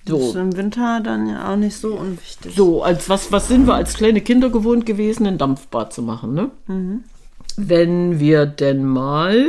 Das 0.06 0.20
ist 0.20 0.32
So, 0.34 0.40
im 0.40 0.58
Winter 0.58 1.00
dann 1.04 1.30
ja 1.30 1.54
auch 1.54 1.58
nicht 1.58 1.76
so 1.78 1.94
unwichtig. 1.94 2.56
so 2.56 2.82
als 2.82 3.08
was, 3.08 3.32
was 3.32 3.48
sind 3.48 3.68
wir 3.68 3.76
als 3.76 3.94
kleine 3.94 4.22
Kinder 4.22 4.50
gewohnt 4.50 4.88
gewesen, 4.88 5.28
ein 5.28 5.38
Dampfbad 5.38 5.94
zu 5.94 6.02
machen, 6.02 6.34
ne? 6.34 6.50
Wenn 7.56 8.20
wir 8.20 8.48
denn 8.48 8.84
mal 8.84 9.46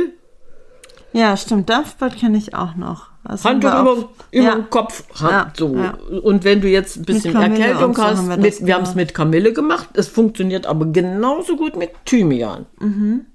Ja, 1.13 1.37
stimmt. 1.37 1.69
Dampfbad 1.69 2.17
kenne 2.17 2.37
ich 2.37 2.53
auch 2.55 2.75
noch. 2.75 3.07
Das 3.23 3.45
Handtuch 3.45 3.69
über, 3.69 4.09
über 4.31 4.43
ja. 4.43 4.55
den 4.55 4.69
Kopf. 4.69 5.03
Hand, 5.21 5.31
Ja, 5.31 5.53
so. 5.55 5.75
ja. 5.75 5.97
Und 6.21 6.43
wenn 6.43 6.59
du 6.59 6.67
jetzt 6.67 6.97
ein 6.97 7.05
bisschen 7.05 7.35
Erkältung 7.35 7.89
und 7.89 7.95
so 7.95 8.03
hast, 8.03 8.17
haben 8.17 8.29
wir 8.29 8.37
wir, 8.37 8.49
das 8.49 8.59
mit, 8.59 8.67
wir 8.67 8.75
haben 8.75 8.83
es 8.83 8.95
mit 8.95 9.13
Kamille 9.13 9.53
gemacht. 9.53 9.89
Es 9.93 10.07
funktioniert 10.09 10.65
aber 10.65 10.87
genauso 10.87 11.55
gut 11.55 11.77
mit 11.77 11.91
Thymian. 12.05 12.65
Mhm. 12.79 13.25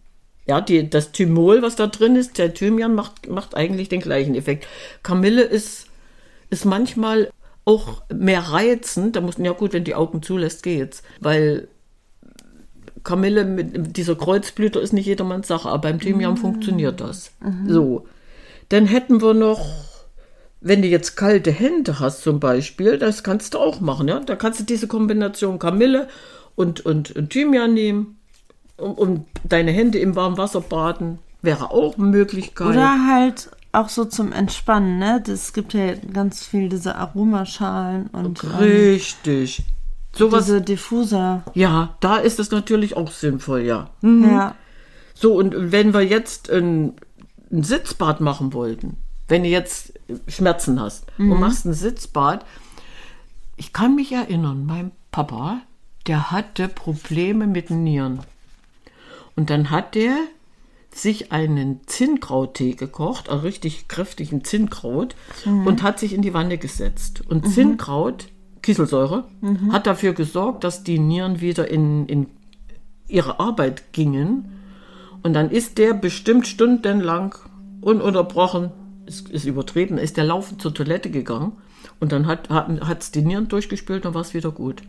Ja, 0.47 0.61
die, 0.61 0.89
das 0.91 1.13
Thymol, 1.13 1.63
was 1.63 1.77
da 1.77 1.87
drin 1.87 2.17
ist, 2.17 2.39
der 2.39 2.53
Thymian 2.53 2.95
macht, 2.95 3.29
macht 3.29 3.55
eigentlich 3.55 3.89
den 3.89 4.01
gleichen 4.01 4.35
Effekt. 4.35 4.67
Kamille 5.03 5.43
ist, 5.43 5.87
ist 6.51 6.65
manchmal 6.65 7.31
auch 7.65 8.03
mehr 8.13 8.41
reizend. 8.41 9.17
Da 9.17 9.21
muss, 9.21 9.37
ja 9.39 9.53
gut, 9.53 9.73
wenn 9.73 9.85
die 9.85 9.95
Augen 9.95 10.23
zulässt, 10.23 10.63
geht's. 10.63 11.03
Weil 11.21 11.69
Kamille 13.05 13.45
mit 13.45 13.97
dieser 13.97 14.17
Kreuzblüter 14.17 14.81
ist 14.81 14.93
nicht 14.93 15.07
jedermanns 15.07 15.49
Sache, 15.49 15.69
aber 15.69 15.89
beim 15.89 16.01
Thymian 16.01 16.37
funktioniert 16.37 17.01
das. 17.01 17.33
So. 17.67 18.07
Dann 18.69 18.87
hätten 18.87 19.23
wir 19.23 19.35
noch, 19.35 19.67
wenn 20.61 20.83
du 20.83 20.89
jetzt 20.89 21.17
kalte 21.17 21.51
Hände 21.51 22.01
hast 22.01 22.23
zum 22.23 22.41
Beispiel, 22.41 22.99
das 22.99 23.23
kannst 23.23 23.55
du 23.55 23.59
auch 23.59 23.81
machen, 23.81 24.09
ja. 24.09 24.21
Da 24.21 24.37
kannst 24.37 24.61
du 24.61 24.65
diese 24.65 24.89
Kombination 24.89 25.59
Kamille 25.59 26.09
und, 26.55 26.81
und, 26.85 27.13
und 27.13 27.31
Thymian 27.31 27.75
nehmen 27.75 28.19
und, 28.77 28.99
und 28.99 29.27
deine 29.45 29.71
Hände 29.71 29.99
im 29.99 30.17
warmen 30.17 30.37
Wasser 30.37 30.61
baden. 30.61 31.19
Wäre 31.41 31.71
auch 31.71 31.97
eine 31.97 32.07
Möglichkeit. 32.07 32.69
Oder 32.69 33.07
halt 33.09 33.51
auch 33.73 33.89
so 33.89 34.05
zum 34.05 34.33
Entspannen, 34.33 34.99
ne? 34.99 35.23
Es 35.29 35.53
gibt 35.53 35.73
ja 35.73 35.95
ganz 35.95 36.45
viel 36.45 36.69
diese 36.69 36.97
Aromaschalen 36.97 38.09
und 38.09 38.43
ähm, 38.43 38.51
Richtig. 38.59 39.63
Sowas, 40.13 40.47
diese 40.47 40.63
Diffuser. 40.63 41.45
ja, 41.55 41.97
da 42.01 42.17
ist 42.17 42.39
es 42.39 42.51
natürlich 42.51 42.97
auch 42.97 43.11
sinnvoll, 43.11 43.61
ja. 43.61 43.91
Hm. 44.01 44.25
Ja. 44.25 44.55
So, 45.15 45.35
und 45.35 45.73
wenn 45.73 45.93
wir 45.95 46.03
jetzt 46.03 46.51
ein, 46.51 46.95
ein 47.51 47.63
Sitzbad 47.63 48.21
machen 48.21 48.53
wollten, 48.53 48.97
wenn 49.27 49.43
du 49.43 49.49
jetzt 49.49 49.93
Schmerzen 50.27 50.81
hast 50.81 51.07
und 51.19 51.39
machst 51.41 51.67
ein 51.67 51.75
Sitzbad, 51.75 52.47
ich 53.57 53.73
kann 53.73 53.95
mich 53.95 54.13
erinnern, 54.13 54.65
mein 54.65 54.93
Papa, 55.11 55.61
der 56.07 56.31
hatte 56.31 56.69
Probleme 56.69 57.47
mit 57.47 57.69
den 57.69 57.85
Nieren. 57.85 58.21
Und 59.37 59.51
dann 59.51 59.71
hat 59.71 59.95
der 59.95 60.17
sich 60.91 61.33
einen 61.33 61.81
Zinnkrauttee 61.87 62.73
gekocht, 62.73 63.29
also 63.29 63.43
richtig 63.43 63.89
kräftigen 63.89 64.45
Zinnkraut, 64.45 65.15
und 65.45 65.83
hat 65.83 65.99
sich 65.99 66.13
in 66.13 66.23
die 66.23 66.35
Wanne 66.35 66.59
gesetzt. 66.59 67.23
Und 67.29 67.53
Zinnkraut, 67.53 68.29
Kieselsäure, 68.69 69.25
hat 69.73 69.87
dafür 69.87 70.13
gesorgt, 70.13 70.63
dass 70.63 70.85
die 70.85 70.99
Nieren 70.99 71.41
wieder 71.41 71.71
in, 71.71 72.05
in 72.05 72.27
ihre 73.07 73.41
Arbeit 73.41 73.95
gingen. 73.95 74.45
Und 75.23 75.33
dann 75.33 75.51
ist 75.51 75.79
der 75.79 75.95
bestimmt 75.95 76.47
stundenlang 76.47 77.35
ununterbrochen, 77.81 78.71
ist, 79.07 79.31
ist 79.31 79.47
übertrieben, 79.47 79.97
ist 79.97 80.19
der 80.19 80.25
laufend 80.25 80.61
zur 80.61 80.75
Toilette 80.75 81.11
gegangen. 81.11 81.53
Und 81.99 82.13
dann 82.13 82.27
hat 82.27 82.51
es 82.51 82.87
hat's 82.87 83.11
die 83.11 83.23
Nieren 83.23 83.49
durchgespült 83.49 84.05
und 84.05 84.13
war 84.13 84.21
es 84.21 84.35
wieder 84.35 84.51
gut. 84.51 84.83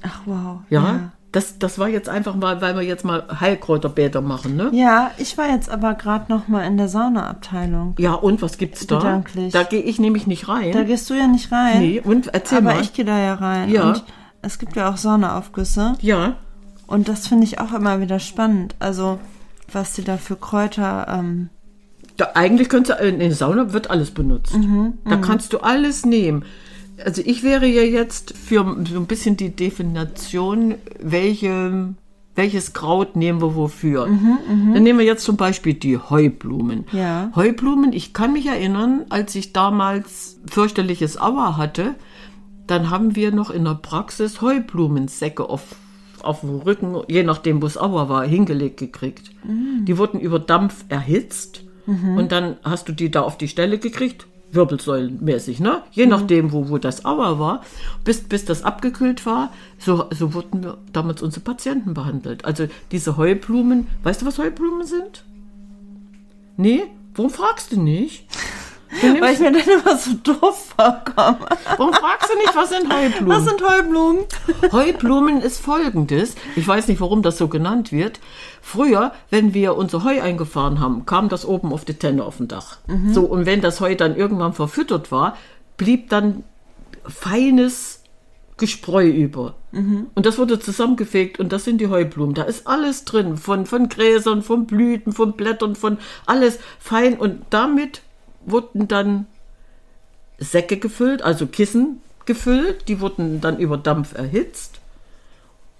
Ach, 0.00 0.22
wow. 0.24 0.60
Ja, 0.70 1.12
Das, 1.34 1.58
das 1.58 1.80
war 1.80 1.88
jetzt 1.88 2.08
einfach 2.08 2.36
mal, 2.36 2.60
weil 2.60 2.76
wir 2.76 2.82
jetzt 2.82 3.04
mal 3.04 3.24
Heilkräuterbäder 3.40 4.20
machen, 4.20 4.54
ne? 4.54 4.70
Ja, 4.72 5.10
ich 5.18 5.36
war 5.36 5.50
jetzt 5.50 5.68
aber 5.68 5.94
gerade 5.94 6.30
noch 6.32 6.46
mal 6.46 6.62
in 6.62 6.76
der 6.76 6.88
Saunaabteilung. 6.88 7.96
Ja, 7.98 8.12
und 8.14 8.40
was 8.40 8.56
gibt's 8.56 8.86
da? 8.86 8.98
Gedanklich. 8.98 9.52
Da 9.52 9.64
gehe 9.64 9.82
ich 9.82 9.98
nämlich 9.98 10.28
nicht 10.28 10.48
rein. 10.48 10.70
Da 10.70 10.84
gehst 10.84 11.10
du 11.10 11.14
ja 11.14 11.26
nicht 11.26 11.50
rein. 11.50 11.80
nee, 11.80 12.00
und 12.00 12.28
erzähl 12.28 12.58
aber 12.58 12.74
mal. 12.74 12.80
ich 12.80 12.92
gehe 12.92 13.04
da 13.04 13.18
ja 13.18 13.34
rein. 13.34 13.68
Ja. 13.68 13.88
Und 13.88 14.04
es 14.42 14.60
gibt 14.60 14.76
ja 14.76 14.88
auch 14.88 14.96
Saunaaufgüsse. 14.96 15.94
ja, 16.00 16.36
Und 16.86 17.08
das 17.08 17.26
finde 17.26 17.42
ich 17.42 17.58
auch 17.58 17.72
immer 17.72 18.00
wieder 18.00 18.20
spannend. 18.20 18.76
Also, 18.78 19.18
was 19.72 19.94
die 19.94 20.04
da 20.04 20.18
für 20.18 20.36
Kräuter. 20.36 21.08
Ähm, 21.08 21.48
da, 22.16 22.30
eigentlich 22.34 22.68
könntest 22.68 23.00
du, 23.00 23.04
in 23.08 23.18
der 23.18 23.32
Sauna 23.32 23.72
wird 23.72 23.90
alles 23.90 24.12
benutzt. 24.12 24.54
Mhm, 24.56 24.98
da 25.04 25.16
kannst 25.16 25.52
du 25.52 25.58
alles 25.58 26.06
nehmen. 26.06 26.44
Also 27.04 27.22
ich 27.24 27.42
wäre 27.42 27.66
ja 27.66 27.82
jetzt 27.82 28.34
für 28.36 28.64
so 28.88 28.96
ein 28.98 29.06
bisschen 29.06 29.36
die 29.36 29.50
Definition, 29.54 30.76
welche, 31.00 31.94
welches 32.34 32.72
Kraut 32.72 33.14
nehmen 33.16 33.40
wir 33.42 33.54
wofür. 33.54 34.06
Dann 34.06 34.82
nehmen 34.82 34.98
wir 34.98 35.06
jetzt 35.06 35.24
zum 35.24 35.36
Beispiel 35.36 35.74
die 35.74 35.98
Heublumen. 35.98 36.86
Mhm, 36.90 36.98
Ja. 36.98 37.30
Heublumen, 37.36 37.92
ich 37.92 38.12
kann 38.14 38.32
mich 38.32 38.46
erinnern, 38.46 39.04
als 39.10 39.34
ich 39.34 39.52
damals 39.52 40.40
fürchterliches 40.50 41.20
Aua 41.20 41.56
hatte, 41.56 41.94
dann 42.66 42.88
haben 42.90 43.14
wir 43.14 43.30
noch 43.32 43.50
in 43.50 43.64
der 43.64 43.74
Praxis 43.74 44.40
Heublumensäcke 44.40 45.48
auf, 45.48 45.76
auf 46.22 46.40
dem 46.40 46.56
Rücken, 46.60 46.96
je 47.08 47.22
nachdem, 47.22 47.60
wo 47.60 47.66
es 47.66 47.76
Aua 47.76 48.08
war, 48.08 48.24
hingelegt 48.26 48.78
gekriegt. 48.78 49.30
Die 49.84 49.98
wurden 49.98 50.18
über 50.20 50.38
Dampf 50.38 50.84
erhitzt 50.88 51.64
und 52.16 52.32
dann 52.32 52.56
hast 52.64 52.88
du 52.88 52.92
die 52.92 53.10
da 53.10 53.20
auf 53.20 53.36
die 53.36 53.48
Stelle 53.48 53.78
gekriegt, 53.78 54.26
wirbelsäulenmäßig, 54.54 55.60
ne? 55.60 55.82
Je 55.92 56.06
nachdem, 56.06 56.52
wo, 56.52 56.68
wo 56.68 56.78
das 56.78 57.04
Aua 57.04 57.38
war, 57.38 57.62
bis, 58.04 58.22
bis 58.22 58.44
das 58.44 58.62
abgekühlt 58.62 59.26
war, 59.26 59.52
so, 59.78 60.06
so 60.10 60.34
wurden 60.34 60.62
wir 60.62 60.78
damals 60.92 61.22
unsere 61.22 61.42
Patienten 61.42 61.94
behandelt. 61.94 62.44
Also 62.44 62.66
diese 62.90 63.16
Heublumen, 63.16 63.86
weißt 64.02 64.22
du, 64.22 64.26
was 64.26 64.38
Heublumen 64.38 64.86
sind? 64.86 65.24
Nee? 66.56 66.82
Warum 67.14 67.30
fragst 67.30 67.72
du 67.72 67.80
nicht? 67.80 68.26
Weil 69.02 69.34
ich 69.34 69.40
mir 69.40 69.52
dann 69.52 69.62
immer 69.62 69.96
so 69.96 70.12
doof 70.22 70.72
vorkomme. 70.76 71.38
warum 71.76 71.92
fragst 71.92 72.30
du 72.32 72.38
nicht, 72.38 72.54
was 72.54 72.70
sind 72.70 72.92
Heublumen? 72.92 73.28
Was 73.28 73.44
sind 73.44 73.62
Heublumen? 73.62 74.24
Heublumen 74.72 75.40
ist 75.40 75.60
folgendes. 75.60 76.34
Ich 76.56 76.66
weiß 76.66 76.88
nicht, 76.88 77.00
warum 77.00 77.22
das 77.22 77.38
so 77.38 77.48
genannt 77.48 77.92
wird. 77.92 78.20
Früher, 78.62 79.12
wenn 79.30 79.52
wir 79.54 79.76
unser 79.76 80.04
Heu 80.04 80.20
eingefahren 80.22 80.80
haben, 80.80 81.06
kam 81.06 81.28
das 81.28 81.44
oben 81.44 81.72
auf 81.72 81.84
die 81.84 81.94
Tenne 81.94 82.24
auf 82.24 82.38
dem 82.38 82.48
Dach. 82.48 82.78
So, 83.12 83.22
und 83.22 83.46
wenn 83.46 83.60
das 83.60 83.80
Heu 83.80 83.94
dann 83.94 84.16
irgendwann 84.16 84.52
verfüttert 84.52 85.10
war, 85.12 85.36
blieb 85.76 86.08
dann 86.10 86.44
feines 87.06 88.02
Gespreu 88.56 89.08
über. 89.08 89.54
Und 90.14 90.24
das 90.26 90.38
wurde 90.38 90.60
zusammengefegt 90.60 91.40
und 91.40 91.52
das 91.52 91.64
sind 91.64 91.80
die 91.80 91.88
Heublumen. 91.88 92.34
Da 92.34 92.44
ist 92.44 92.68
alles 92.68 93.04
drin, 93.04 93.36
von, 93.36 93.66
von 93.66 93.88
Gräsern, 93.88 94.42
von 94.42 94.66
Blüten, 94.66 95.12
von 95.12 95.32
Blättern, 95.32 95.74
von 95.74 95.98
alles 96.26 96.60
fein. 96.78 97.18
Und 97.18 97.42
damit 97.50 98.02
wurden 98.46 98.88
dann 98.88 99.26
Säcke 100.38 100.76
gefüllt, 100.78 101.22
also 101.22 101.46
Kissen 101.46 102.00
gefüllt. 102.26 102.88
Die 102.88 103.00
wurden 103.00 103.40
dann 103.40 103.58
über 103.58 103.76
Dampf 103.76 104.14
erhitzt. 104.14 104.80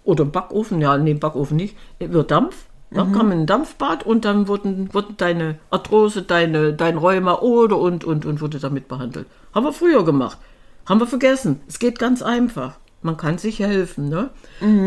Oder 0.04 0.24
Backofen, 0.24 0.80
ja, 0.80 0.98
nee, 0.98 1.14
Backofen 1.14 1.56
nicht, 1.56 1.76
über 1.98 2.24
Dampf. 2.24 2.66
Da 2.90 3.04
kam 3.06 3.32
ein 3.32 3.46
Dampfbad 3.46 4.06
und 4.06 4.24
dann 4.24 4.46
wurden, 4.46 4.94
wurden 4.94 5.16
deine 5.16 5.58
Arthrose, 5.70 6.22
deine, 6.22 6.74
dein 6.74 6.96
Rheuma 6.96 7.40
oder 7.40 7.76
und, 7.76 8.04
und, 8.04 8.24
und 8.24 8.40
wurde 8.40 8.60
damit 8.60 8.86
behandelt. 8.86 9.26
Haben 9.52 9.66
wir 9.66 9.72
früher 9.72 10.04
gemacht. 10.04 10.38
Haben 10.86 11.00
wir 11.00 11.08
vergessen. 11.08 11.60
Es 11.66 11.80
geht 11.80 11.98
ganz 11.98 12.22
einfach. 12.22 12.78
Man 13.02 13.16
kann 13.16 13.38
sich 13.38 13.58
helfen, 13.58 14.08
ne? 14.08 14.30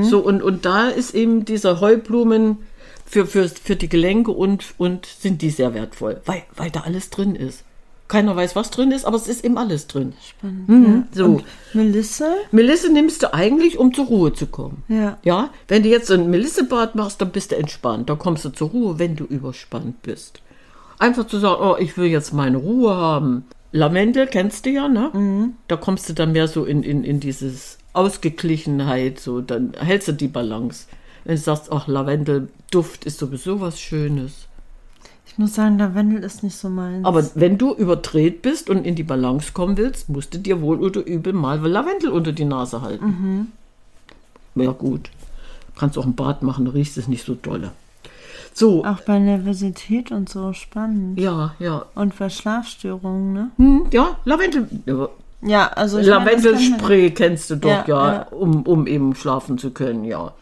So, 0.03 0.19
und, 0.19 0.41
und 0.41 0.65
da 0.65 0.88
ist 0.88 1.15
eben 1.15 1.43
dieser 1.43 1.81
Heublumen 1.81 2.60
für, 3.08 3.26
für, 3.26 3.48
für 3.50 3.76
die 3.76 3.90
Gelenke 3.90 4.32
und, 4.32 4.76
und 4.78 5.06
sind 5.06 5.42
die 5.42 5.50
sehr 5.50 5.74
wertvoll, 5.74 6.22
weil, 6.26 6.44
weil 6.56 6.70
da 6.70 6.82
alles 6.82 7.10
drin 7.10 7.36
ist. 7.36 7.64
Keiner 8.08 8.36
weiß, 8.36 8.56
was 8.56 8.70
drin 8.70 8.92
ist, 8.92 9.06
aber 9.06 9.18
es 9.18 9.28
ist 9.28 9.44
eben 9.44 9.58
alles 9.58 9.88
drin. 9.88 10.14
Spannend. 10.26 10.70
Mhm, 10.70 11.04
so. 11.12 11.26
Und 11.26 11.44
Melisse? 11.74 12.36
Melisse 12.52 12.92
nimmst 12.92 13.22
du 13.24 13.34
eigentlich, 13.34 13.78
um 13.78 13.94
zur 13.94 14.06
Ruhe 14.06 14.34
zu 14.34 14.48
kommen. 14.48 14.84
Ja. 14.88 15.18
Ja, 15.24 15.50
wenn 15.68 15.84
du 15.84 15.90
jetzt 15.90 16.10
ein 16.12 16.30
Melissebad 16.30 16.96
machst, 16.96 17.20
dann 17.20 17.32
bist 17.32 17.52
du 17.52 17.58
entspannt. 17.58 18.10
Dann 18.10 18.18
kommst 18.18 18.46
du 18.46 18.50
zur 18.50 18.70
Ruhe, 18.70 19.00
wenn 19.00 19.18
du 19.18 19.26
überspannt 19.26 20.04
bist. 20.04 20.42
Einfach 21.00 21.28
zu 21.28 21.38
sagen, 21.40 21.62
oh, 21.62 21.76
ich 21.78 21.98
will 21.98 22.08
jetzt 22.08 22.34
meine 22.34 22.58
Ruhe 22.58 22.96
haben. 22.96 23.46
Lavendel 23.74 24.28
kennst 24.28 24.66
du 24.66 24.70
ja, 24.70 24.88
ne? 24.88 25.12
Da 25.68 25.76
kommst 25.76 26.08
du 26.08 26.14
dann 26.14 26.32
mehr 26.32 26.48
so 26.48 26.64
in, 26.64 26.84
in, 26.84 27.04
in 27.04 27.20
dieses 27.20 27.78
Ausgeglichenheit, 27.92 29.20
so, 29.20 29.42
dann 29.42 29.74
hältst 29.78 30.08
du 30.08 30.14
die 30.14 30.30
Balance. 30.30 30.86
Wenn 31.27 31.36
du 31.36 31.41
sagst, 31.41 31.74
ach, 31.74 31.88
Lavendelduft 31.89 33.03
ist 33.03 33.19
sowieso 33.19 33.60
was 33.60 33.81
Schönes. 33.81 34.48
Ich 35.25 35.38
muss 35.38 35.55
sagen, 35.55 35.77
Lavendel 35.77 36.24
ist 36.24 36.41
nicht 36.41 36.55
so 36.55 36.69
meins. 36.69 37.05
Aber 37.05 37.22
wenn 37.36 37.57
du 37.57 37.74
überdreht 37.74 38.41
bist 38.41 38.69
und 38.69 38.86
in 38.86 38.96
die 38.96 39.03
Balance 39.03 39.51
kommen 39.51 39.75
willst, 39.75 40.07
musst 40.07 40.34
du 40.34 40.38
dir 40.38 40.62
wohl 40.62 40.81
oder 40.81 41.05
übel 41.05 41.34
mal 41.34 41.60
Lavendel 41.60 42.12
unter 42.12 42.31
die 42.31 42.46
Nase 42.46 42.81
halten. 42.81 43.51
Ja, 44.55 44.72
gut. 44.72 45.10
Kannst 45.77 45.98
auch 45.98 46.05
ein 46.05 46.15
Bad 46.15 46.43
machen, 46.43 46.63
da 46.63 46.72
riecht 46.72 46.96
es 46.96 47.10
nicht 47.10 47.25
so 47.25 47.36
dolle. 47.36 47.72
So, 48.53 48.86
auch 48.86 49.01
bei 49.01 49.19
Nervosität 49.19 50.13
und 50.13 50.29
so 50.29 50.53
spannend. 50.53 51.19
ja, 51.19 51.55
ja. 51.60 51.86
Und 51.93 52.17
bei 52.17 52.29
Schlafstörungen, 52.29 53.34
ne? 53.34 53.51
Hm, 53.57 53.88
ja, 53.91 54.17
Lavendel. 54.24 54.69
Ja, 55.41 55.67
also 55.67 55.98
meine, 55.98 56.10
Lavendelspray 56.10 57.12
kennst 57.12 57.50
du 57.50 57.58
doch, 57.58 57.70
Ja, 57.70 57.86
ja, 57.88 58.13
ja. 58.13 58.27
Um, 58.32 58.63
um 58.63 58.88
eben 58.88 59.15
schlafen 59.15 59.58
zu 59.58 59.72
können, 59.72 60.03
ja. 60.03 60.34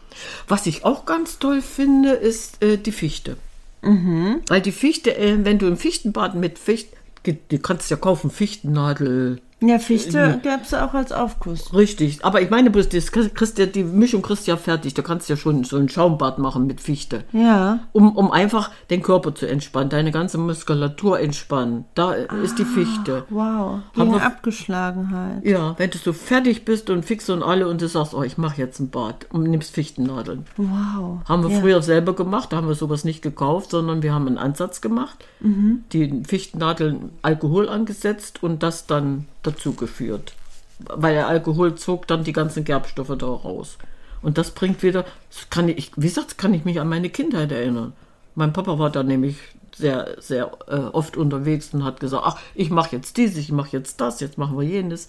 Was 0.48 0.66
ich 0.66 0.84
auch 0.84 1.04
ganz 1.04 1.38
toll 1.38 1.60
finde, 1.60 2.12
ist 2.12 2.62
äh, 2.62 2.78
die 2.78 2.92
Fichte. 2.92 3.36
Mhm. 3.82 4.40
Weil 4.48 4.62
die 4.62 4.72
Fichte, 4.72 5.16
äh, 5.16 5.44
wenn 5.44 5.58
du 5.58 5.66
im 5.66 5.76
Fichtenbad 5.76 6.34
mit 6.34 6.58
Fichte, 6.58 6.96
du 7.24 7.58
kannst 7.58 7.90
ja 7.90 7.96
kaufen, 7.96 8.30
Fichtennadel, 8.30 9.40
Ja, 9.62 9.78
Fichte 9.78 10.38
gäbe 10.42 10.60
es 10.62 10.74
auch 10.74 10.92
als 10.92 11.12
Aufguss. 11.12 11.72
Richtig, 11.72 12.22
aber 12.24 12.42
ich 12.42 12.50
meine, 12.50 12.70
bloß 12.70 12.90
das 12.90 13.10
kriegst 13.10 13.56
die 13.74 13.84
Mischung 13.84 14.20
kriegst 14.20 14.46
du 14.46 14.50
ja 14.50 14.56
fertig. 14.58 14.92
Da 14.92 15.00
kannst 15.00 15.28
du 15.28 15.32
ja 15.32 15.36
schon 15.38 15.64
so 15.64 15.78
ein 15.78 15.88
Schaumbad 15.88 16.38
machen 16.38 16.66
mit 16.66 16.80
Fichte. 16.82 17.24
Ja. 17.32 17.78
Um, 17.92 18.14
um 18.16 18.30
einfach 18.30 18.70
den 18.90 19.02
Körper 19.02 19.34
zu 19.34 19.46
entspannen, 19.48 19.88
deine 19.88 20.10
ganze 20.12 20.36
Muskulatur 20.36 21.20
entspannen. 21.20 21.86
Da 21.94 22.12
ist 22.12 22.58
die 22.58 22.66
Fichte. 22.66 23.24
Wow. 23.30 23.46
Haben 23.46 23.82
Gegen 23.94 24.12
wir- 24.12 24.22
Abgeschlagenheit. 24.26 25.44
Ja, 25.44 25.74
wenn 25.78 25.90
du 25.90 25.98
so 25.98 26.12
fertig 26.12 26.64
bist 26.66 26.90
und 26.90 27.04
fix 27.04 27.30
und 27.30 27.42
alle 27.42 27.66
und 27.68 27.80
du 27.80 27.88
sagst, 27.88 28.12
oh, 28.14 28.22
ich 28.22 28.36
mache 28.36 28.60
jetzt 28.60 28.78
ein 28.80 28.90
Bad 28.90 29.26
und 29.32 29.44
nimmst 29.44 29.72
Fichtennadeln. 29.74 30.44
Wow. 30.58 31.20
Haben 31.26 31.42
wir 31.44 31.50
ja. 31.50 31.60
früher 31.60 31.82
selber 31.82 32.14
gemacht, 32.14 32.52
da 32.52 32.56
haben 32.58 32.68
wir 32.68 32.74
sowas 32.74 33.04
nicht 33.04 33.22
gekauft, 33.22 33.70
sondern 33.70 34.02
wir 34.02 34.12
haben 34.12 34.26
einen 34.26 34.38
Ansatz 34.38 34.80
gemacht, 34.82 35.24
Mhm. 35.40 35.84
die 35.92 36.22
Fichtennadeln 36.26 37.10
Alkohol 37.22 37.68
angesetzt 37.68 38.42
und 38.42 38.62
das 38.62 38.86
dann 38.86 39.26
dazu 39.46 39.74
geführt. 39.74 40.34
Weil 40.78 41.14
der 41.14 41.28
Alkohol 41.28 41.74
zog 41.76 42.06
dann 42.06 42.24
die 42.24 42.32
ganzen 42.32 42.64
Gerbstoffe 42.64 43.16
da 43.16 43.26
raus. 43.26 43.78
Und 44.22 44.38
das 44.38 44.50
bringt 44.50 44.82
wieder, 44.82 45.04
das 45.30 45.48
kann 45.50 45.68
ich, 45.68 45.92
wie 45.96 46.08
gesagt, 46.08 46.38
kann 46.38 46.54
ich 46.54 46.64
mich 46.64 46.80
an 46.80 46.88
meine 46.88 47.10
Kindheit 47.10 47.52
erinnern. 47.52 47.92
Mein 48.34 48.52
Papa 48.52 48.78
war 48.78 48.90
da 48.90 49.02
nämlich 49.02 49.36
sehr, 49.74 50.16
sehr 50.18 50.50
äh, 50.68 50.76
oft 50.76 51.16
unterwegs 51.16 51.72
und 51.72 51.84
hat 51.84 52.00
gesagt, 52.00 52.22
ach, 52.26 52.38
ich 52.54 52.70
mache 52.70 52.96
jetzt 52.96 53.16
dies, 53.16 53.36
ich 53.36 53.52
mache 53.52 53.76
jetzt 53.76 54.00
das, 54.00 54.20
jetzt 54.20 54.38
machen 54.38 54.56
wir 54.58 54.64
jenes. 54.64 55.08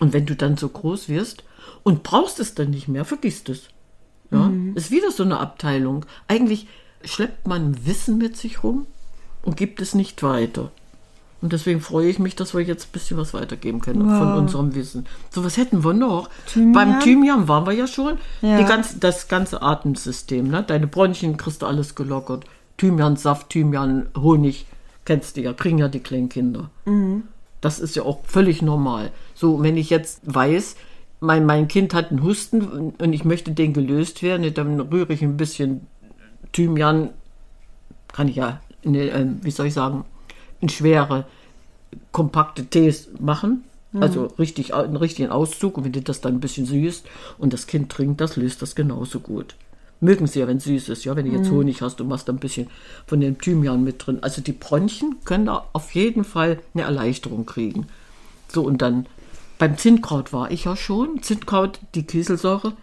Und 0.00 0.12
wenn 0.12 0.26
du 0.26 0.34
dann 0.34 0.56
so 0.56 0.68
groß 0.68 1.08
wirst 1.08 1.44
und 1.82 2.02
brauchst 2.02 2.40
es 2.40 2.54
dann 2.54 2.70
nicht 2.70 2.88
mehr, 2.88 3.04
vergisst 3.04 3.48
es. 3.48 3.68
Ja, 4.30 4.52
ist 4.74 4.90
wieder 4.90 5.10
so 5.10 5.22
eine 5.22 5.40
Abteilung. 5.40 6.04
Eigentlich 6.26 6.68
schleppt 7.02 7.46
man 7.46 7.86
Wissen 7.86 8.18
mit 8.18 8.36
sich 8.36 8.62
rum 8.62 8.86
und 9.42 9.56
gibt 9.56 9.80
es 9.80 9.94
nicht 9.94 10.22
weiter. 10.22 10.70
Und 11.40 11.52
deswegen 11.52 11.80
freue 11.80 12.08
ich 12.08 12.18
mich, 12.18 12.34
dass 12.34 12.52
wir 12.52 12.62
jetzt 12.62 12.86
ein 12.88 12.92
bisschen 12.92 13.16
was 13.16 13.32
weitergeben 13.32 13.80
können 13.80 14.00
von 14.00 14.32
Wow. 14.32 14.38
unserem 14.38 14.74
Wissen. 14.74 15.06
So, 15.30 15.44
was 15.44 15.56
hätten 15.56 15.84
wir 15.84 15.92
noch? 15.94 16.28
Thymian? 16.46 16.72
Beim 16.72 17.00
Thymian 17.00 17.46
waren 17.46 17.64
wir 17.64 17.72
ja 17.74 17.86
schon. 17.86 18.18
Ja. 18.42 18.60
Ganze, 18.62 18.98
das 18.98 19.28
ganze 19.28 19.62
Atemsystem, 19.62 20.48
ne? 20.48 20.64
Deine 20.66 20.88
Bronchien 20.88 21.36
kriegst 21.36 21.62
du 21.62 21.66
alles 21.66 21.94
gelockert. 21.94 22.44
Thymiansaft, 22.76 23.50
Thymian, 23.50 24.06
Honig, 24.16 24.66
kennst 25.04 25.36
du 25.36 25.42
ja, 25.42 25.52
kriegen 25.52 25.78
ja 25.78 25.88
die 25.88 26.00
kleinen 26.00 26.28
Kinder. 26.28 26.70
Das 27.60 27.78
ist 27.78 27.94
ja 27.96 28.02
auch 28.02 28.20
völlig 28.24 28.60
normal. 28.62 29.10
So, 29.34 29.62
wenn 29.62 29.76
ich 29.76 29.90
jetzt 29.90 30.20
weiß, 30.24 30.76
mein, 31.20 31.46
mein 31.46 31.66
Kind 31.68 31.94
hat 31.94 32.10
einen 32.10 32.22
Husten 32.22 32.92
und 32.98 33.12
ich 33.12 33.24
möchte 33.24 33.52
den 33.52 33.72
gelöst 33.72 34.22
werden, 34.22 34.52
dann 34.54 34.80
rühre 34.80 35.12
ich 35.12 35.22
ein 35.22 35.36
bisschen 35.36 35.86
Thymian, 36.52 37.10
kann 38.12 38.28
ich 38.28 38.36
ja, 38.36 38.60
in, 38.82 38.94
eine, 38.96 39.10
äh, 39.10 39.26
wie 39.42 39.50
soll 39.50 39.66
ich 39.66 39.74
sagen, 39.74 40.04
in 40.60 40.68
schwere, 40.68 41.26
kompakte 42.12 42.66
Tees 42.66 43.08
machen. 43.18 43.64
Also 44.00 44.26
richtig, 44.38 44.74
einen 44.74 44.96
richtigen 44.96 45.30
Auszug 45.30 45.78
und 45.78 45.84
wenn 45.84 45.92
du 45.92 46.02
das 46.02 46.20
dann 46.20 46.34
ein 46.34 46.40
bisschen 46.40 46.66
süßt 46.66 47.06
und 47.38 47.52
das 47.54 47.66
Kind 47.66 47.90
trinkt, 47.90 48.20
das 48.20 48.36
löst 48.36 48.60
das 48.60 48.74
genauso 48.74 49.20
gut. 49.20 49.54
Mögen 50.00 50.26
sie 50.26 50.40
ja, 50.40 50.46
wenn 50.46 50.60
süß 50.60 50.90
ist, 50.90 51.04
ja, 51.04 51.16
wenn 51.16 51.24
du 51.24 51.36
jetzt 51.36 51.50
Honig 51.50 51.82
hast 51.82 52.00
und 52.00 52.08
machst 52.08 52.28
da 52.28 52.32
ein 52.32 52.38
bisschen 52.38 52.68
von 53.06 53.20
dem 53.20 53.40
Thymian 53.40 53.82
mit 53.82 54.06
drin. 54.06 54.18
Also 54.20 54.42
die 54.42 54.52
Bronchien 54.52 55.16
können 55.24 55.46
da 55.46 55.66
auf 55.72 55.94
jeden 55.94 56.22
Fall 56.22 56.60
eine 56.74 56.84
Erleichterung 56.84 57.46
kriegen. 57.46 57.86
So, 58.46 58.62
und 58.62 58.82
dann 58.82 59.06
beim 59.58 59.76
Zinnkraut 59.76 60.32
war 60.32 60.50
ich 60.50 60.64
ja 60.64 60.76
schon. 60.76 61.22
Zinnkraut, 61.22 61.80
die 61.94 62.04
Kieselsäure, 62.04 62.74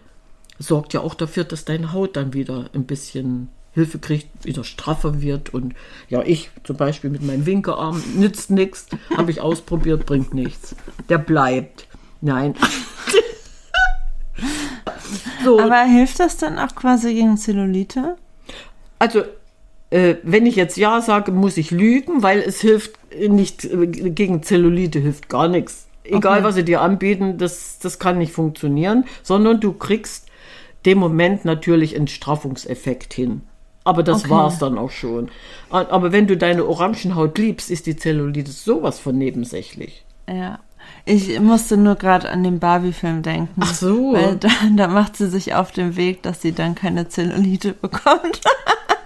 sorgt 0.58 0.92
ja 0.92 1.00
auch 1.00 1.14
dafür, 1.14 1.44
dass 1.44 1.64
deine 1.64 1.92
Haut 1.92 2.16
dann 2.16 2.34
wieder 2.34 2.68
ein 2.74 2.84
bisschen 2.84 3.48
Hilfe 3.76 3.98
kriegt, 4.00 4.44
wieder 4.44 4.64
straffer 4.64 5.20
wird. 5.20 5.52
Und 5.54 5.74
ja, 6.08 6.22
ich 6.22 6.50
zum 6.64 6.76
Beispiel 6.76 7.10
mit 7.10 7.22
meinem 7.22 7.44
Winkearm 7.46 8.02
nützt 8.16 8.50
nichts, 8.50 8.86
habe 9.16 9.30
ich 9.30 9.40
ausprobiert, 9.42 10.06
bringt 10.06 10.32
nichts. 10.34 10.74
Der 11.10 11.18
bleibt. 11.18 11.86
Nein. 12.22 12.54
so, 15.44 15.60
Aber 15.60 15.84
hilft 15.84 16.20
das 16.20 16.36
dann 16.36 16.58
auch 16.58 16.74
quasi 16.74 17.14
gegen 17.14 17.36
Zellulite? 17.36 18.16
also, 18.98 19.22
äh, 19.90 20.16
wenn 20.22 20.46
ich 20.46 20.56
jetzt 20.56 20.76
Ja 20.78 21.00
sage, 21.02 21.32
muss 21.32 21.56
ich 21.58 21.70
lügen, 21.70 22.22
weil 22.22 22.40
es 22.40 22.60
hilft 22.60 22.92
nicht, 23.28 23.64
äh, 23.64 23.86
gegen 23.86 24.42
Zellulite 24.42 24.98
hilft 24.98 25.28
gar 25.28 25.48
nichts. 25.48 25.86
Egal, 26.02 26.38
Okay. 26.38 26.44
was 26.44 26.54
sie 26.54 26.64
dir 26.64 26.80
anbieten, 26.80 27.36
das, 27.36 27.78
das 27.78 27.98
kann 27.98 28.18
nicht 28.18 28.32
funktionieren, 28.32 29.04
sondern 29.22 29.60
du 29.60 29.72
kriegst 29.72 30.28
dem 30.86 30.98
Moment 30.98 31.44
natürlich 31.44 31.94
einen 31.96 32.06
Straffungseffekt 32.08 33.12
hin. 33.12 33.42
Aber 33.86 34.02
das 34.02 34.24
Okay. 34.24 34.30
war's 34.30 34.58
dann 34.58 34.78
auch 34.78 34.90
schon. 34.90 35.30
Aber 35.70 36.10
wenn 36.10 36.26
du 36.26 36.36
deine 36.36 36.66
Orangenhaut 36.66 37.38
liebst, 37.38 37.70
ist 37.70 37.86
die 37.86 37.96
Zellulite 37.96 38.50
sowas 38.50 38.98
von 38.98 39.16
nebensächlich. 39.16 40.04
Ja. 40.28 40.58
Ich 41.04 41.38
musste 41.38 41.76
nur 41.76 41.94
gerade 41.94 42.28
an 42.28 42.42
den 42.42 42.58
Barbie-Film 42.58 43.22
denken. 43.22 43.60
Ach 43.60 43.72
so. 43.74 44.12
Weil 44.14 44.36
da, 44.36 44.48
da 44.74 44.88
macht 44.88 45.16
sie 45.16 45.28
sich 45.28 45.54
auf 45.54 45.70
den 45.70 45.94
Weg, 45.96 46.22
dass 46.22 46.42
sie 46.42 46.50
dann 46.52 46.74
keine 46.74 47.08
Zellulite 47.08 47.72
bekommt. 47.74 48.40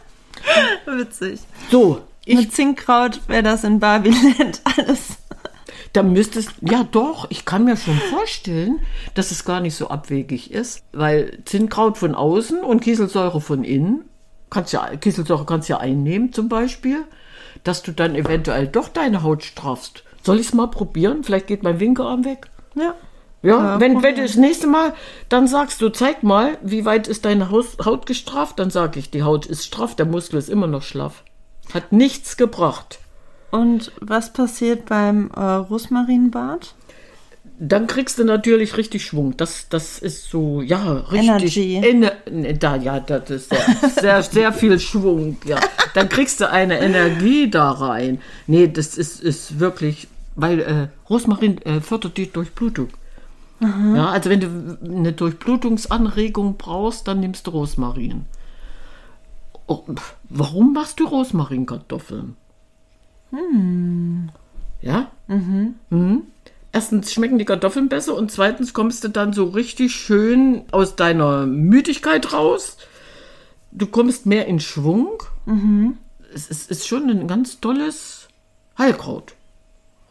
Witzig. 0.86 1.40
So, 1.70 2.00
ich 2.24 2.36
Mit 2.36 2.52
Zinkkraut 2.54 3.20
wäre 3.28 3.42
das 3.42 3.64
in 3.64 3.80
Barbieland 3.80 4.62
alles. 4.64 5.18
Da 5.92 6.02
müsstest, 6.02 6.52
ja 6.60 6.84
doch, 6.90 7.26
ich 7.30 7.44
kann 7.44 7.64
mir 7.64 7.76
schon 7.76 7.98
vorstellen, 8.10 8.78
dass 9.14 9.30
es 9.30 9.44
gar 9.44 9.60
nicht 9.60 9.74
so 9.74 9.88
abwegig 9.88 10.52
ist, 10.52 10.82
weil 10.92 11.38
Zinnkraut 11.44 11.98
von 11.98 12.14
außen 12.14 12.62
und 12.62 12.80
Kieselsäure 12.80 13.40
von 13.40 13.64
innen, 13.64 14.04
kannst 14.50 14.72
ja, 14.72 14.96
Kieselsäure 14.96 15.46
kannst 15.46 15.68
ja 15.68 15.78
einnehmen 15.78 16.32
zum 16.32 16.48
Beispiel, 16.48 17.04
dass 17.64 17.82
du 17.82 17.92
dann 17.92 18.14
eventuell 18.14 18.66
doch 18.66 18.88
deine 18.88 19.22
Haut 19.22 19.44
straffst. 19.44 20.04
Soll 20.22 20.38
ich 20.38 20.48
es 20.48 20.54
mal 20.54 20.66
probieren? 20.66 21.24
Vielleicht 21.24 21.46
geht 21.46 21.62
mein 21.62 21.80
Winkearm 21.80 22.24
weg. 22.24 22.48
Ja. 22.74 22.94
Ja, 23.42 23.74
Ja, 23.74 23.80
wenn, 23.80 24.02
wenn 24.02 24.16
du 24.16 24.22
das 24.22 24.36
nächste 24.36 24.66
Mal 24.66 24.92
dann 25.30 25.46
sagst, 25.46 25.80
du 25.80 25.88
zeig 25.88 26.22
mal, 26.22 26.58
wie 26.62 26.84
weit 26.84 27.08
ist 27.08 27.24
deine 27.24 27.50
Haus, 27.50 27.78
Haut 27.82 28.04
gestrafft, 28.04 28.58
dann 28.58 28.68
sage 28.68 28.98
ich, 28.98 29.10
die 29.10 29.22
Haut 29.22 29.46
ist 29.46 29.64
straff, 29.64 29.96
der 29.96 30.04
Muskel 30.04 30.38
ist 30.38 30.50
immer 30.50 30.66
noch 30.66 30.82
schlaff. 30.82 31.24
Hat 31.72 31.90
nichts 31.92 32.36
gebracht. 32.36 32.98
Und 33.50 33.92
was 34.00 34.32
passiert 34.32 34.86
beim 34.86 35.30
äh, 35.34 35.40
Rosmarinbad? 35.40 36.74
Dann 37.62 37.86
kriegst 37.86 38.18
du 38.18 38.24
natürlich 38.24 38.78
richtig 38.78 39.04
Schwung. 39.04 39.36
Das, 39.36 39.68
das 39.68 39.98
ist 39.98 40.30
so, 40.30 40.62
ja, 40.62 40.92
richtig. 41.12 41.28
Energy. 41.28 41.80
Ener- 41.84 42.30
ne, 42.30 42.54
da, 42.54 42.76
ja, 42.76 43.00
das 43.00 43.28
ist 43.28 43.50
sehr, 43.50 43.90
sehr, 44.00 44.22
sehr 44.22 44.52
viel 44.54 44.80
Schwung, 44.80 45.36
ja. 45.44 45.60
Dann 45.92 46.08
kriegst 46.08 46.40
du 46.40 46.48
eine 46.50 46.80
Energie 46.80 47.50
da 47.50 47.70
rein. 47.70 48.18
Nee, 48.46 48.66
das 48.68 48.96
ist, 48.96 49.20
ist 49.22 49.60
wirklich, 49.60 50.08
weil 50.36 50.60
äh, 50.60 50.88
Rosmarin 51.10 51.60
äh, 51.62 51.80
fördert 51.82 52.16
die 52.16 52.30
Durchblutung. 52.32 52.88
Ja, 53.94 54.08
also 54.08 54.30
wenn 54.30 54.40
du 54.40 54.78
eine 54.82 55.12
Durchblutungsanregung 55.12 56.56
brauchst, 56.56 57.06
dann 57.06 57.20
nimmst 57.20 57.46
du 57.46 57.50
Rosmarin. 57.50 58.24
Oh, 59.66 59.84
warum 60.30 60.72
machst 60.72 60.98
du 60.98 61.06
Rosmarinkartoffeln? 61.06 62.36
Ja? 64.80 65.10
Mhm. 65.90 66.22
Erstens 66.72 67.12
schmecken 67.12 67.38
die 67.38 67.44
Kartoffeln 67.44 67.88
besser 67.88 68.14
und 68.14 68.30
zweitens 68.30 68.72
kommst 68.72 69.02
du 69.02 69.08
dann 69.08 69.32
so 69.32 69.44
richtig 69.44 69.92
schön 69.94 70.62
aus 70.70 70.94
deiner 70.96 71.46
Müdigkeit 71.46 72.32
raus. 72.32 72.76
Du 73.72 73.86
kommst 73.86 74.26
mehr 74.26 74.46
in 74.46 74.60
Schwung. 74.60 75.22
Es 76.32 76.48
ist, 76.48 76.70
ist 76.70 76.86
schon 76.86 77.08
ein 77.10 77.26
ganz 77.26 77.60
tolles 77.60 78.28
Heilkraut. 78.78 79.34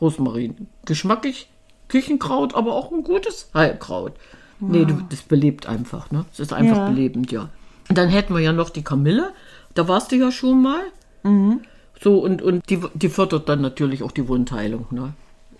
Rosmarin. 0.01 0.67
Geschmackig, 0.85 1.49
Küchenkraut, 1.87 2.55
aber 2.55 2.73
auch 2.73 2.91
ein 2.91 3.03
gutes 3.03 3.49
Heilkraut. 3.53 4.13
Nee, 4.59 4.83
du, 4.83 5.01
das 5.09 5.21
belebt 5.21 5.67
einfach, 5.67 6.11
ne? 6.11 6.25
Es 6.33 6.39
ist 6.41 6.51
einfach 6.51 6.77
Ja. 6.77 6.89
belebend, 6.89 7.31
ja. 7.31 7.49
Und 7.87 7.97
dann 7.97 8.09
hätten 8.09 8.33
wir 8.33 8.41
ja 8.41 8.51
noch 8.51 8.69
die 8.69 8.83
Kamille. 8.83 9.31
Da 9.73 9.87
warst 9.87 10.11
du 10.11 10.17
ja 10.17 10.31
schon 10.31 10.61
mal. 10.61 10.81
So, 12.01 12.19
und, 12.19 12.41
und 12.41 12.69
die, 12.69 12.81
die 12.93 13.09
fördert 13.09 13.47
dann 13.49 13.61
natürlich 13.61 14.03
auch 14.03 14.11
die 14.11 14.27
Wundheilung. 14.27 14.85
Ne? 14.91 15.13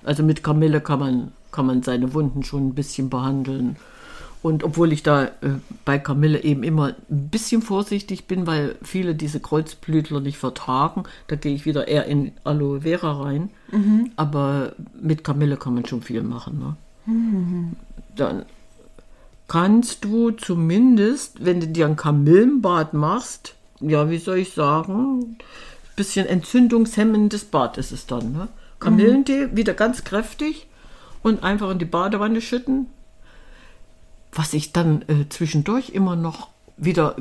Also 0.04 0.24
mit 0.24 0.44
Kamille 0.44 0.82
kann 0.82 1.00
man, 1.00 1.32
kann 1.52 1.66
man 1.66 1.84
seine 1.84 2.14
Wunden 2.14 2.44
schon 2.44 2.68
ein 2.68 2.76
bisschen 2.76 3.10
behandeln. 3.10 3.76
Und 4.42 4.64
obwohl 4.64 4.94
ich 4.94 5.04
da 5.04 5.26
äh, 5.26 5.30
bei 5.84 6.00
Kamille 6.00 6.42
eben 6.44 6.64
immer 6.64 6.94
ein 7.10 7.30
bisschen 7.30 7.62
vorsichtig 7.62 8.26
bin, 8.26 8.48
weil 8.48 8.76
viele 8.82 9.14
diese 9.14 9.42
Kreuzblütler 9.42 10.22
nicht 10.22 10.38
vertragen, 10.38 11.04
da 11.28 11.36
gehe 11.36 11.54
ich 11.54 11.66
wieder 11.66 11.90
eher 11.90 12.06
in 12.06 12.32
Aloe 12.46 12.82
Vera 12.82 13.22
rein. 13.22 13.50
Aber 14.16 14.74
mit 15.02 15.26
Kamille 15.26 15.58
kann 15.58 15.74
man 15.74 15.86
schon 15.86 16.02
viel 16.02 16.24
machen. 16.24 16.60
Ne? 16.60 16.76
Dann 18.16 18.46
kannst 19.50 20.06
du 20.06 20.32
zumindest, 20.32 21.44
wenn 21.44 21.60
du 21.60 21.68
dir 21.68 21.88
ein 21.88 21.98
Kamillenbad 21.98 22.94
machst, 22.94 23.56
ja, 23.82 24.10
wie 24.10 24.20
soll 24.20 24.38
ich 24.38 24.54
sagen, 24.54 25.38
bisschen 26.00 26.28
entzündungshemmendes 26.28 27.44
Bad 27.46 27.78
ist 27.78 27.92
es 27.92 28.08
dann. 28.08 28.32
Ne? 28.32 28.48
Kamillentee, 28.80 29.50
wieder 29.56 29.74
ganz 29.74 30.04
kräftig 30.04 30.68
und 31.22 31.44
einfach 31.44 31.70
in 31.72 31.80
die 31.80 31.86
Badewanne 31.86 32.42
schütten. 32.42 32.88
Was 34.32 34.54
ich 34.54 34.74
dann 34.74 35.02
äh, 35.04 35.28
zwischendurch 35.30 35.90
immer 35.90 36.16
noch 36.16 36.50
wieder 36.78 37.16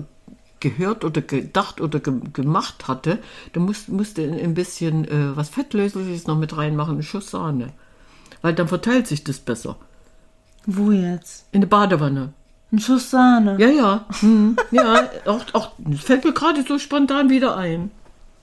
gehört 0.60 1.04
oder 1.04 1.20
gedacht 1.20 1.80
oder 1.80 2.00
ge 2.00 2.14
gemacht 2.32 2.88
hatte, 2.88 3.18
du 3.52 3.60
musst, 3.60 3.88
musste 3.88 4.22
ein 4.22 4.54
bisschen 4.54 5.04
äh, 5.06 5.36
was 5.36 5.48
Fettlösliches 5.48 6.26
noch 6.26 6.38
mit 6.38 6.56
reinmachen, 6.56 6.94
einen 6.94 7.02
Schuss 7.02 7.30
Sahne. 7.30 7.72
Weil 8.42 8.54
dann 8.54 8.68
verteilt 8.68 9.06
sich 9.06 9.24
das 9.24 9.38
besser. 9.38 9.76
Wo 10.66 10.92
jetzt? 10.92 11.46
In 11.52 11.62
der 11.62 11.68
Badewanne. 11.68 12.32
Ein 12.70 12.78
Schuss 12.78 13.10
Sahne. 13.10 13.56
Ja, 13.58 13.68
ja. 13.68 14.06
Hm. 14.20 14.56
Ja, 14.70 15.08
auch, 15.24 15.44
auch 15.54 15.70
das 15.78 16.00
fällt 16.00 16.24
mir 16.24 16.32
gerade 16.32 16.62
so 16.62 16.78
spontan 16.78 17.30
wieder 17.30 17.56
ein. 17.56 17.90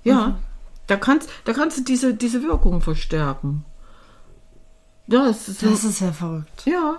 Ja. 0.04 0.38
Da 0.87 0.95
kannst, 0.97 1.29
da 1.45 1.53
kannst 1.53 1.77
du 1.79 1.83
diese, 1.83 2.13
diese 2.13 2.43
Wirkung 2.43 2.81
verstärken. 2.81 3.65
Ja, 5.07 5.27
es 5.27 5.47
ist 5.47 5.63
Das 5.63 5.83
ist 5.83 5.99
ja 6.01 6.11
verrückt. 6.11 6.63
ja, 6.65 6.97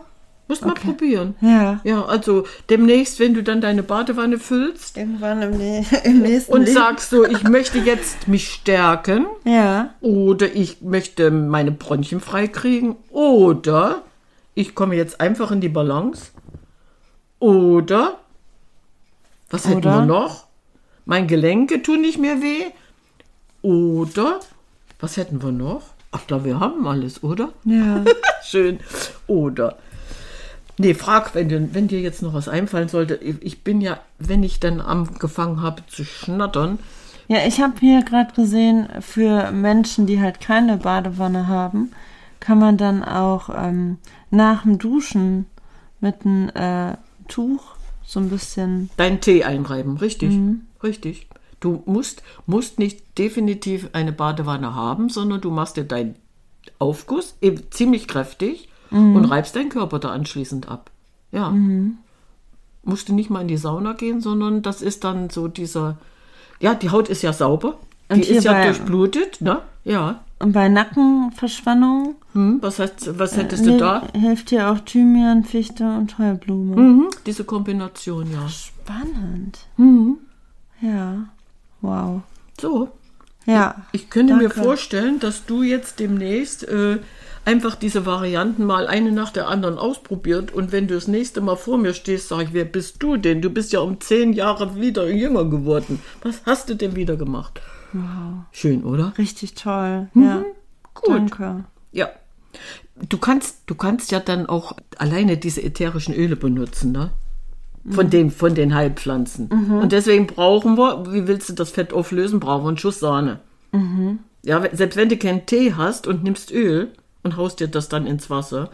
musst 0.48 0.64
mal 0.64 0.72
Okay. 0.72 0.86
probieren. 0.88 1.34
Ja. 1.40 1.80
Ja, 1.84 2.04
also 2.04 2.44
demnächst, 2.70 3.18
wenn 3.20 3.34
du 3.34 3.42
dann 3.42 3.60
deine 3.60 3.82
Badewanne 3.82 4.38
füllst 4.38 4.96
Irgendwann 4.96 5.42
im, 5.42 5.60
im 6.04 6.20
nächsten 6.20 6.52
und 6.52 6.62
Leben. 6.62 6.74
sagst 6.74 7.10
so, 7.10 7.24
ich 7.24 7.42
möchte 7.44 7.78
jetzt 7.78 8.28
mich 8.28 8.48
stärken 8.52 9.26
Ja. 9.44 9.90
oder 10.00 10.54
ich 10.54 10.82
möchte 10.82 11.30
meine 11.30 11.72
Bronchien 11.72 12.20
freikriegen 12.20 12.96
oder 13.10 14.02
ich 14.54 14.74
komme 14.74 14.94
jetzt 14.94 15.20
einfach 15.20 15.50
in 15.50 15.60
die 15.60 15.68
Balance 15.68 16.30
oder 17.38 18.18
was 19.50 19.66
hätten 19.68 19.84
wir 19.84 20.04
noch? 20.04 20.46
Mein 21.04 21.26
Gelenke 21.28 21.82
tun 21.82 22.00
nicht 22.00 22.18
mehr 22.18 22.40
weh 22.42 22.64
oder 23.70 24.40
was 25.00 25.16
hätten 25.16 25.42
wir 25.42 25.52
noch? 25.52 25.82
Ach, 26.12 26.22
da 26.28 26.44
wir 26.44 26.60
haben 26.60 26.86
alles, 26.86 27.22
oder? 27.22 27.50
Ja. 27.64 28.04
Schön. 28.44 28.78
Oder. 29.26 29.76
Nee, 30.78 30.94
frag, 30.94 31.34
wenn, 31.34 31.48
dir- 31.48 31.68
wenn 31.74 31.88
dir 31.88 32.00
jetzt 32.00 32.22
noch 32.22 32.32
was 32.32 32.48
einfallen 32.48 32.88
sollte. 32.88 33.16
Ich 33.16 33.62
bin 33.64 33.80
ja, 33.80 33.98
wenn 34.18 34.42
ich 34.42 34.60
dann 34.60 34.80
angefangen 34.80 35.60
habe 35.62 35.82
zu 35.88 36.04
schnattern, 36.04 36.78
Ja, 37.28 37.38
ich 37.46 37.60
habe 37.60 37.74
hier 37.80 38.02
gerade 38.04 38.32
gesehen, 38.34 38.88
für 39.00 39.50
Menschen, 39.50 40.06
die 40.06 40.20
halt 40.20 40.40
keine 40.40 40.76
Badewanne 40.76 41.48
haben, 41.48 41.90
kann 42.40 42.58
man 42.58 42.76
dann 42.76 43.02
auch 43.02 43.50
ähm, 43.54 43.98
nach 44.30 44.62
dem 44.62 44.78
Duschen 44.78 45.46
mit 46.00 46.24
einem 46.24 46.50
äh, 46.50 46.96
Tuch 47.28 47.62
so 48.04 48.20
ein 48.20 48.28
bisschen. 48.30 48.90
deinen 48.96 49.20
Tee 49.20 49.42
einreiben. 49.44 49.96
Richtig. 49.96 50.38
Richtig. 50.84 51.26
Du 51.60 51.82
musst, 51.86 52.22
musst 52.46 52.78
nicht 52.78 53.18
definitiv 53.18 53.88
eine 53.92 54.12
Badewanne 54.12 54.74
haben, 54.74 55.08
sondern 55.08 55.40
du 55.40 55.50
machst 55.50 55.76
dir 55.76 55.84
deinen 55.84 56.14
Aufguss 56.78 57.36
eben 57.40 57.62
ziemlich 57.70 58.06
kräftig 58.08 58.68
und 58.90 59.24
reibst 59.24 59.56
deinen 59.56 59.68
Körper 59.68 59.98
da 59.98 60.10
anschließend 60.10 60.68
ab. 60.68 60.90
Ja. 61.32 61.52
Musst 62.84 63.08
du 63.08 63.14
nicht 63.14 63.30
mal 63.30 63.40
in 63.40 63.48
die 63.48 63.56
Sauna 63.56 63.94
gehen, 63.94 64.20
sondern 64.20 64.62
das 64.62 64.80
ist 64.82 65.02
dann 65.04 65.28
so 65.30 65.48
dieser, 65.48 65.96
ja, 66.60 66.74
die 66.74 66.90
Haut 66.90 67.08
ist 67.08 67.22
ja 67.22 67.32
sauber. 67.32 67.78
Und 68.08 68.18
Die 68.24 68.28
ist 68.30 68.44
ja 68.44 68.62
durchblutet, 68.64 69.40
ne? 69.40 69.62
Ja. 69.82 70.20
Und 70.38 70.52
bei 70.52 70.68
Nackenverspannung 70.68 72.14
Hm, 72.34 72.58
was, 72.60 72.78
heißt, 72.78 73.18
was 73.18 73.36
hättest 73.36 73.64
hil- 73.64 73.72
du 73.72 73.78
da? 73.78 74.02
hilft 74.14 74.50
dir 74.50 74.70
auch 74.70 74.78
Thymian, 74.80 75.42
Fichte 75.44 75.84
und 75.84 76.18
Heublume. 76.18 76.76
Mhm, 76.76 77.08
diese 77.24 77.44
Kombination, 77.44 78.30
ja. 78.30 78.46
Spannend. 78.48 79.58
Mhm. 79.78 80.18
Ja. 80.80 81.24
Wow. 81.80 82.22
So, 82.60 82.88
Ja. 83.44 83.76
Ich 83.92 84.10
könnte 84.10 84.34
mir 84.34 84.48
Danke. 84.48 84.62
vorstellen, 84.62 85.20
dass 85.20 85.46
du 85.46 85.62
jetzt 85.62 86.00
demnächst 86.00 86.66
äh, 86.66 86.98
einfach 87.44 87.76
diese 87.76 88.04
Varianten 88.04 88.64
mal 88.64 88.88
eine 88.88 89.12
nach 89.12 89.30
der 89.30 89.46
anderen 89.48 89.78
ausprobiert 89.78 90.52
und 90.52 90.72
wenn 90.72 90.88
du 90.88 90.94
das 90.94 91.06
nächste 91.06 91.40
Mal 91.40 91.54
vor 91.56 91.78
mir 91.78 91.94
stehst, 91.94 92.28
sage 92.28 92.44
ich, 92.44 92.52
wer 92.52 92.64
bist 92.64 93.02
du 93.02 93.16
denn? 93.16 93.40
Du 93.42 93.50
bist 93.50 93.72
ja 93.72 93.80
um 93.80 94.00
zehn 94.00 94.32
Jahre 94.32 94.80
wieder 94.80 95.08
jünger 95.08 95.44
geworden. 95.44 96.00
Was 96.22 96.42
hast 96.44 96.68
du 96.70 96.74
denn 96.74 96.96
wieder 96.96 97.16
gemacht? 97.16 97.60
Wow. 97.92 98.44
Schön, 98.50 98.82
oder? 98.84 99.12
Richtig 99.16 99.54
toll. 99.54 100.08
Ja. 100.14 100.38
Mhm. 100.38 100.44
Gut. 100.94 101.08
Danke. 101.08 101.64
Ja. 101.92 102.08
Du 103.08 103.18
kannst, 103.18 103.58
du 103.66 103.74
kannst 103.74 104.10
ja 104.10 104.18
dann 104.18 104.46
auch 104.46 104.72
alleine 104.96 105.36
diese 105.36 105.62
ätherischen 105.62 106.14
Öle 106.14 106.34
benutzen, 106.36 106.92
ne? 106.92 107.10
Von, 107.90 108.10
dem, 108.10 108.30
von 108.30 108.54
den 108.54 108.74
Heilpflanzen. 108.74 109.48
Und 109.80 109.92
deswegen 109.92 110.26
brauchen 110.26 110.76
wir, 110.76 111.12
wie 111.12 111.26
willst 111.28 111.48
du 111.48 111.52
das 111.52 111.70
Fett 111.70 111.92
auflösen, 111.92 112.40
brauchen 112.40 112.64
wir 112.64 112.68
einen 112.68 112.78
Schuss 112.78 112.98
Sahne. 113.00 113.40
Ja, 114.42 114.62
we- 114.62 114.70
selbst 114.72 114.96
wenn 114.96 115.08
du 115.08 115.16
keinen 115.16 115.46
Tee 115.46 115.74
hast 115.74 116.06
und 116.06 116.24
nimmst 116.24 116.50
Öl 116.50 116.92
und 117.22 117.36
haust 117.36 117.60
dir 117.60 117.68
das 117.68 117.88
dann 117.88 118.06
ins 118.06 118.28
Wasser, 118.30 118.70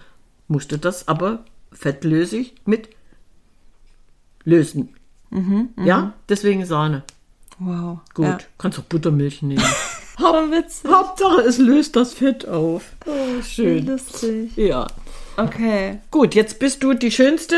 musst 0.48 0.72
du 0.72 0.79
das 0.79 1.09
aber 1.09 1.44
fettlösig 1.72 2.55
mit 2.64 2.88
lösen. 4.44 4.90
Ja, 5.83 6.12
deswegen 6.29 6.64
Sahne. 6.66 7.03
Wow. 7.59 8.01
Gut. 8.14 8.25
Ja. 8.27 8.38
Kannst 8.59 8.79
auch 8.79 8.83
Buttermilch 8.85 9.42
nehmen. 9.42 9.62
Aber 10.16 10.51
witzig. 10.51 10.90
Hauptsache, 10.90 11.40
es 11.40 11.57
löst 11.59 11.96
das 11.96 12.12
Fett 12.12 12.46
auf. 12.46 12.83
Oh, 13.07 13.42
schön. 13.42 13.87
Lustig. 13.87 14.55
Ja. 14.57 14.87
Okay. 15.38 16.01
Gut, 16.11 16.35
jetzt 16.35 16.59
bist 16.59 16.83
du 16.83 16.92
die 16.92 17.11
Schönste 17.11 17.57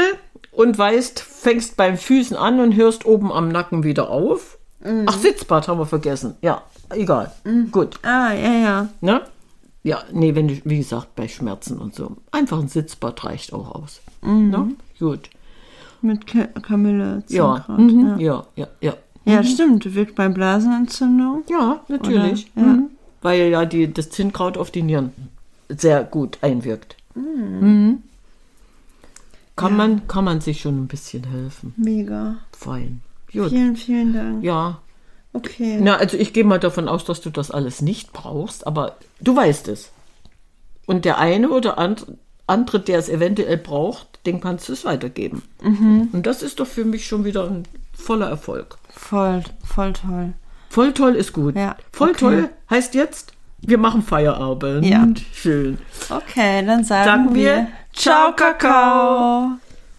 und 0.52 0.76
weißt, 0.78 1.20
fängst 1.20 1.76
beim 1.76 1.96
Füßen 1.96 2.36
an 2.36 2.60
und 2.60 2.74
hörst 2.74 3.04
oben 3.04 3.32
am 3.32 3.48
Nacken 3.48 3.84
wieder 3.84 4.10
auf. 4.10 4.58
Ach, 5.06 5.18
Sitzbad 5.18 5.66
haben 5.68 5.78
wir 5.78 5.86
vergessen. 5.86 6.34
Ja, 6.42 6.62
egal. 6.90 7.32
Gut. 7.72 7.98
Ah, 8.02 8.32
ja, 8.34 8.52
ja. 8.52 8.88
Ne? 9.00 9.22
Ja, 9.82 10.02
nee, 10.12 10.34
wenn 10.34 10.48
du, 10.48 10.60
wie 10.64 10.78
gesagt, 10.78 11.14
bei 11.14 11.28
Schmerzen 11.28 11.78
und 11.78 11.94
so. 11.94 12.16
Einfach 12.32 12.58
ein 12.58 12.68
Sitzbad 12.68 13.24
reicht 13.24 13.52
auch 13.52 13.74
aus. 13.74 14.00
Ne? 14.22 14.74
Gut. 14.98 15.30
Mit 16.00 16.26
Ka 16.26 16.44
Kamille, 16.60 17.22
Ja. 17.28 17.64
Mhm. 17.68 18.18
Ja. 18.18 18.44
ja, 18.56 18.66
ja, 18.80 18.94
ja. 19.24 19.32
ja, 19.34 19.44
stimmt. 19.44 19.94
Wirkt 19.94 20.14
bei 20.14 20.28
Blasenentzündung. 20.28 21.44
Ja, 21.48 21.80
natürlich. 21.88 22.50
Ja. 22.56 22.62
Mhm. 22.62 22.90
Weil 23.22 23.48
ja 23.48 23.64
die, 23.64 23.92
das 23.92 24.10
Zinnkraut 24.10 24.58
auf 24.58 24.70
die 24.70 24.82
Nieren 24.82 25.12
sehr 25.68 26.04
gut 26.04 26.38
einwirkt. 26.42 26.96
Mhm. 27.14 28.02
Kann, 29.56 29.76
man, 29.76 30.08
kann 30.08 30.24
man 30.24 30.40
sich 30.40 30.60
schon 30.60 30.82
ein 30.82 30.86
bisschen 30.88 31.24
helfen. 31.24 31.74
Mega. 31.76 32.36
Fein. 32.52 33.02
Gut. 33.32 33.50
Vielen, 33.50 33.76
vielen 33.76 34.12
Dank. 34.12 34.44
Ja. 34.44 34.80
Okay. 35.32 35.78
Na, 35.80 35.96
also 35.96 36.16
ich 36.16 36.32
gehe 36.32 36.44
mal 36.44 36.60
davon 36.60 36.88
aus, 36.88 37.04
dass 37.04 37.20
du 37.20 37.30
das 37.30 37.50
alles 37.50 37.82
nicht 37.82 38.12
brauchst, 38.12 38.66
aber 38.66 38.96
du 39.20 39.34
weißt 39.36 39.68
es. 39.68 39.90
Und 40.86 41.04
der 41.04 41.18
eine 41.18 41.50
oder 41.50 41.78
and- 41.78 42.06
andere, 42.46 42.78
der 42.80 42.98
es 42.98 43.08
eventuell 43.08 43.56
braucht, 43.56 44.20
dem 44.26 44.40
kannst 44.40 44.68
du 44.68 44.72
es 44.72 44.84
weitergeben. 44.84 45.42
Und 45.60 46.22
das 46.24 46.42
ist 46.42 46.60
doch 46.60 46.66
für 46.66 46.84
mich 46.84 47.06
schon 47.06 47.24
wieder 47.24 47.48
ein 47.48 47.64
voller 47.92 48.28
Erfolg. 48.28 48.76
Voll, 48.90 49.42
voll 49.64 49.92
toll. 49.92 50.34
Voll 50.68 50.92
toll 50.92 51.14
ist 51.14 51.32
gut. 51.32 51.56
Ja, 51.56 51.76
Voll 51.92 52.10
okay. 52.10 52.18
toll 52.18 52.50
heißt 52.68 52.94
jetzt, 52.94 53.32
wir 53.66 53.78
machen 53.78 54.02
Feierabend. 54.02 54.86
Ja. 54.86 55.06
Schön. 55.32 55.78
Okay, 56.10 56.64
dann 56.64 56.84
sagen, 56.84 57.04
Sagen 57.04 57.34
wir 57.34 57.56
wir 57.56 57.68
Ciao, 57.92 58.32
Kakao. 58.32 59.58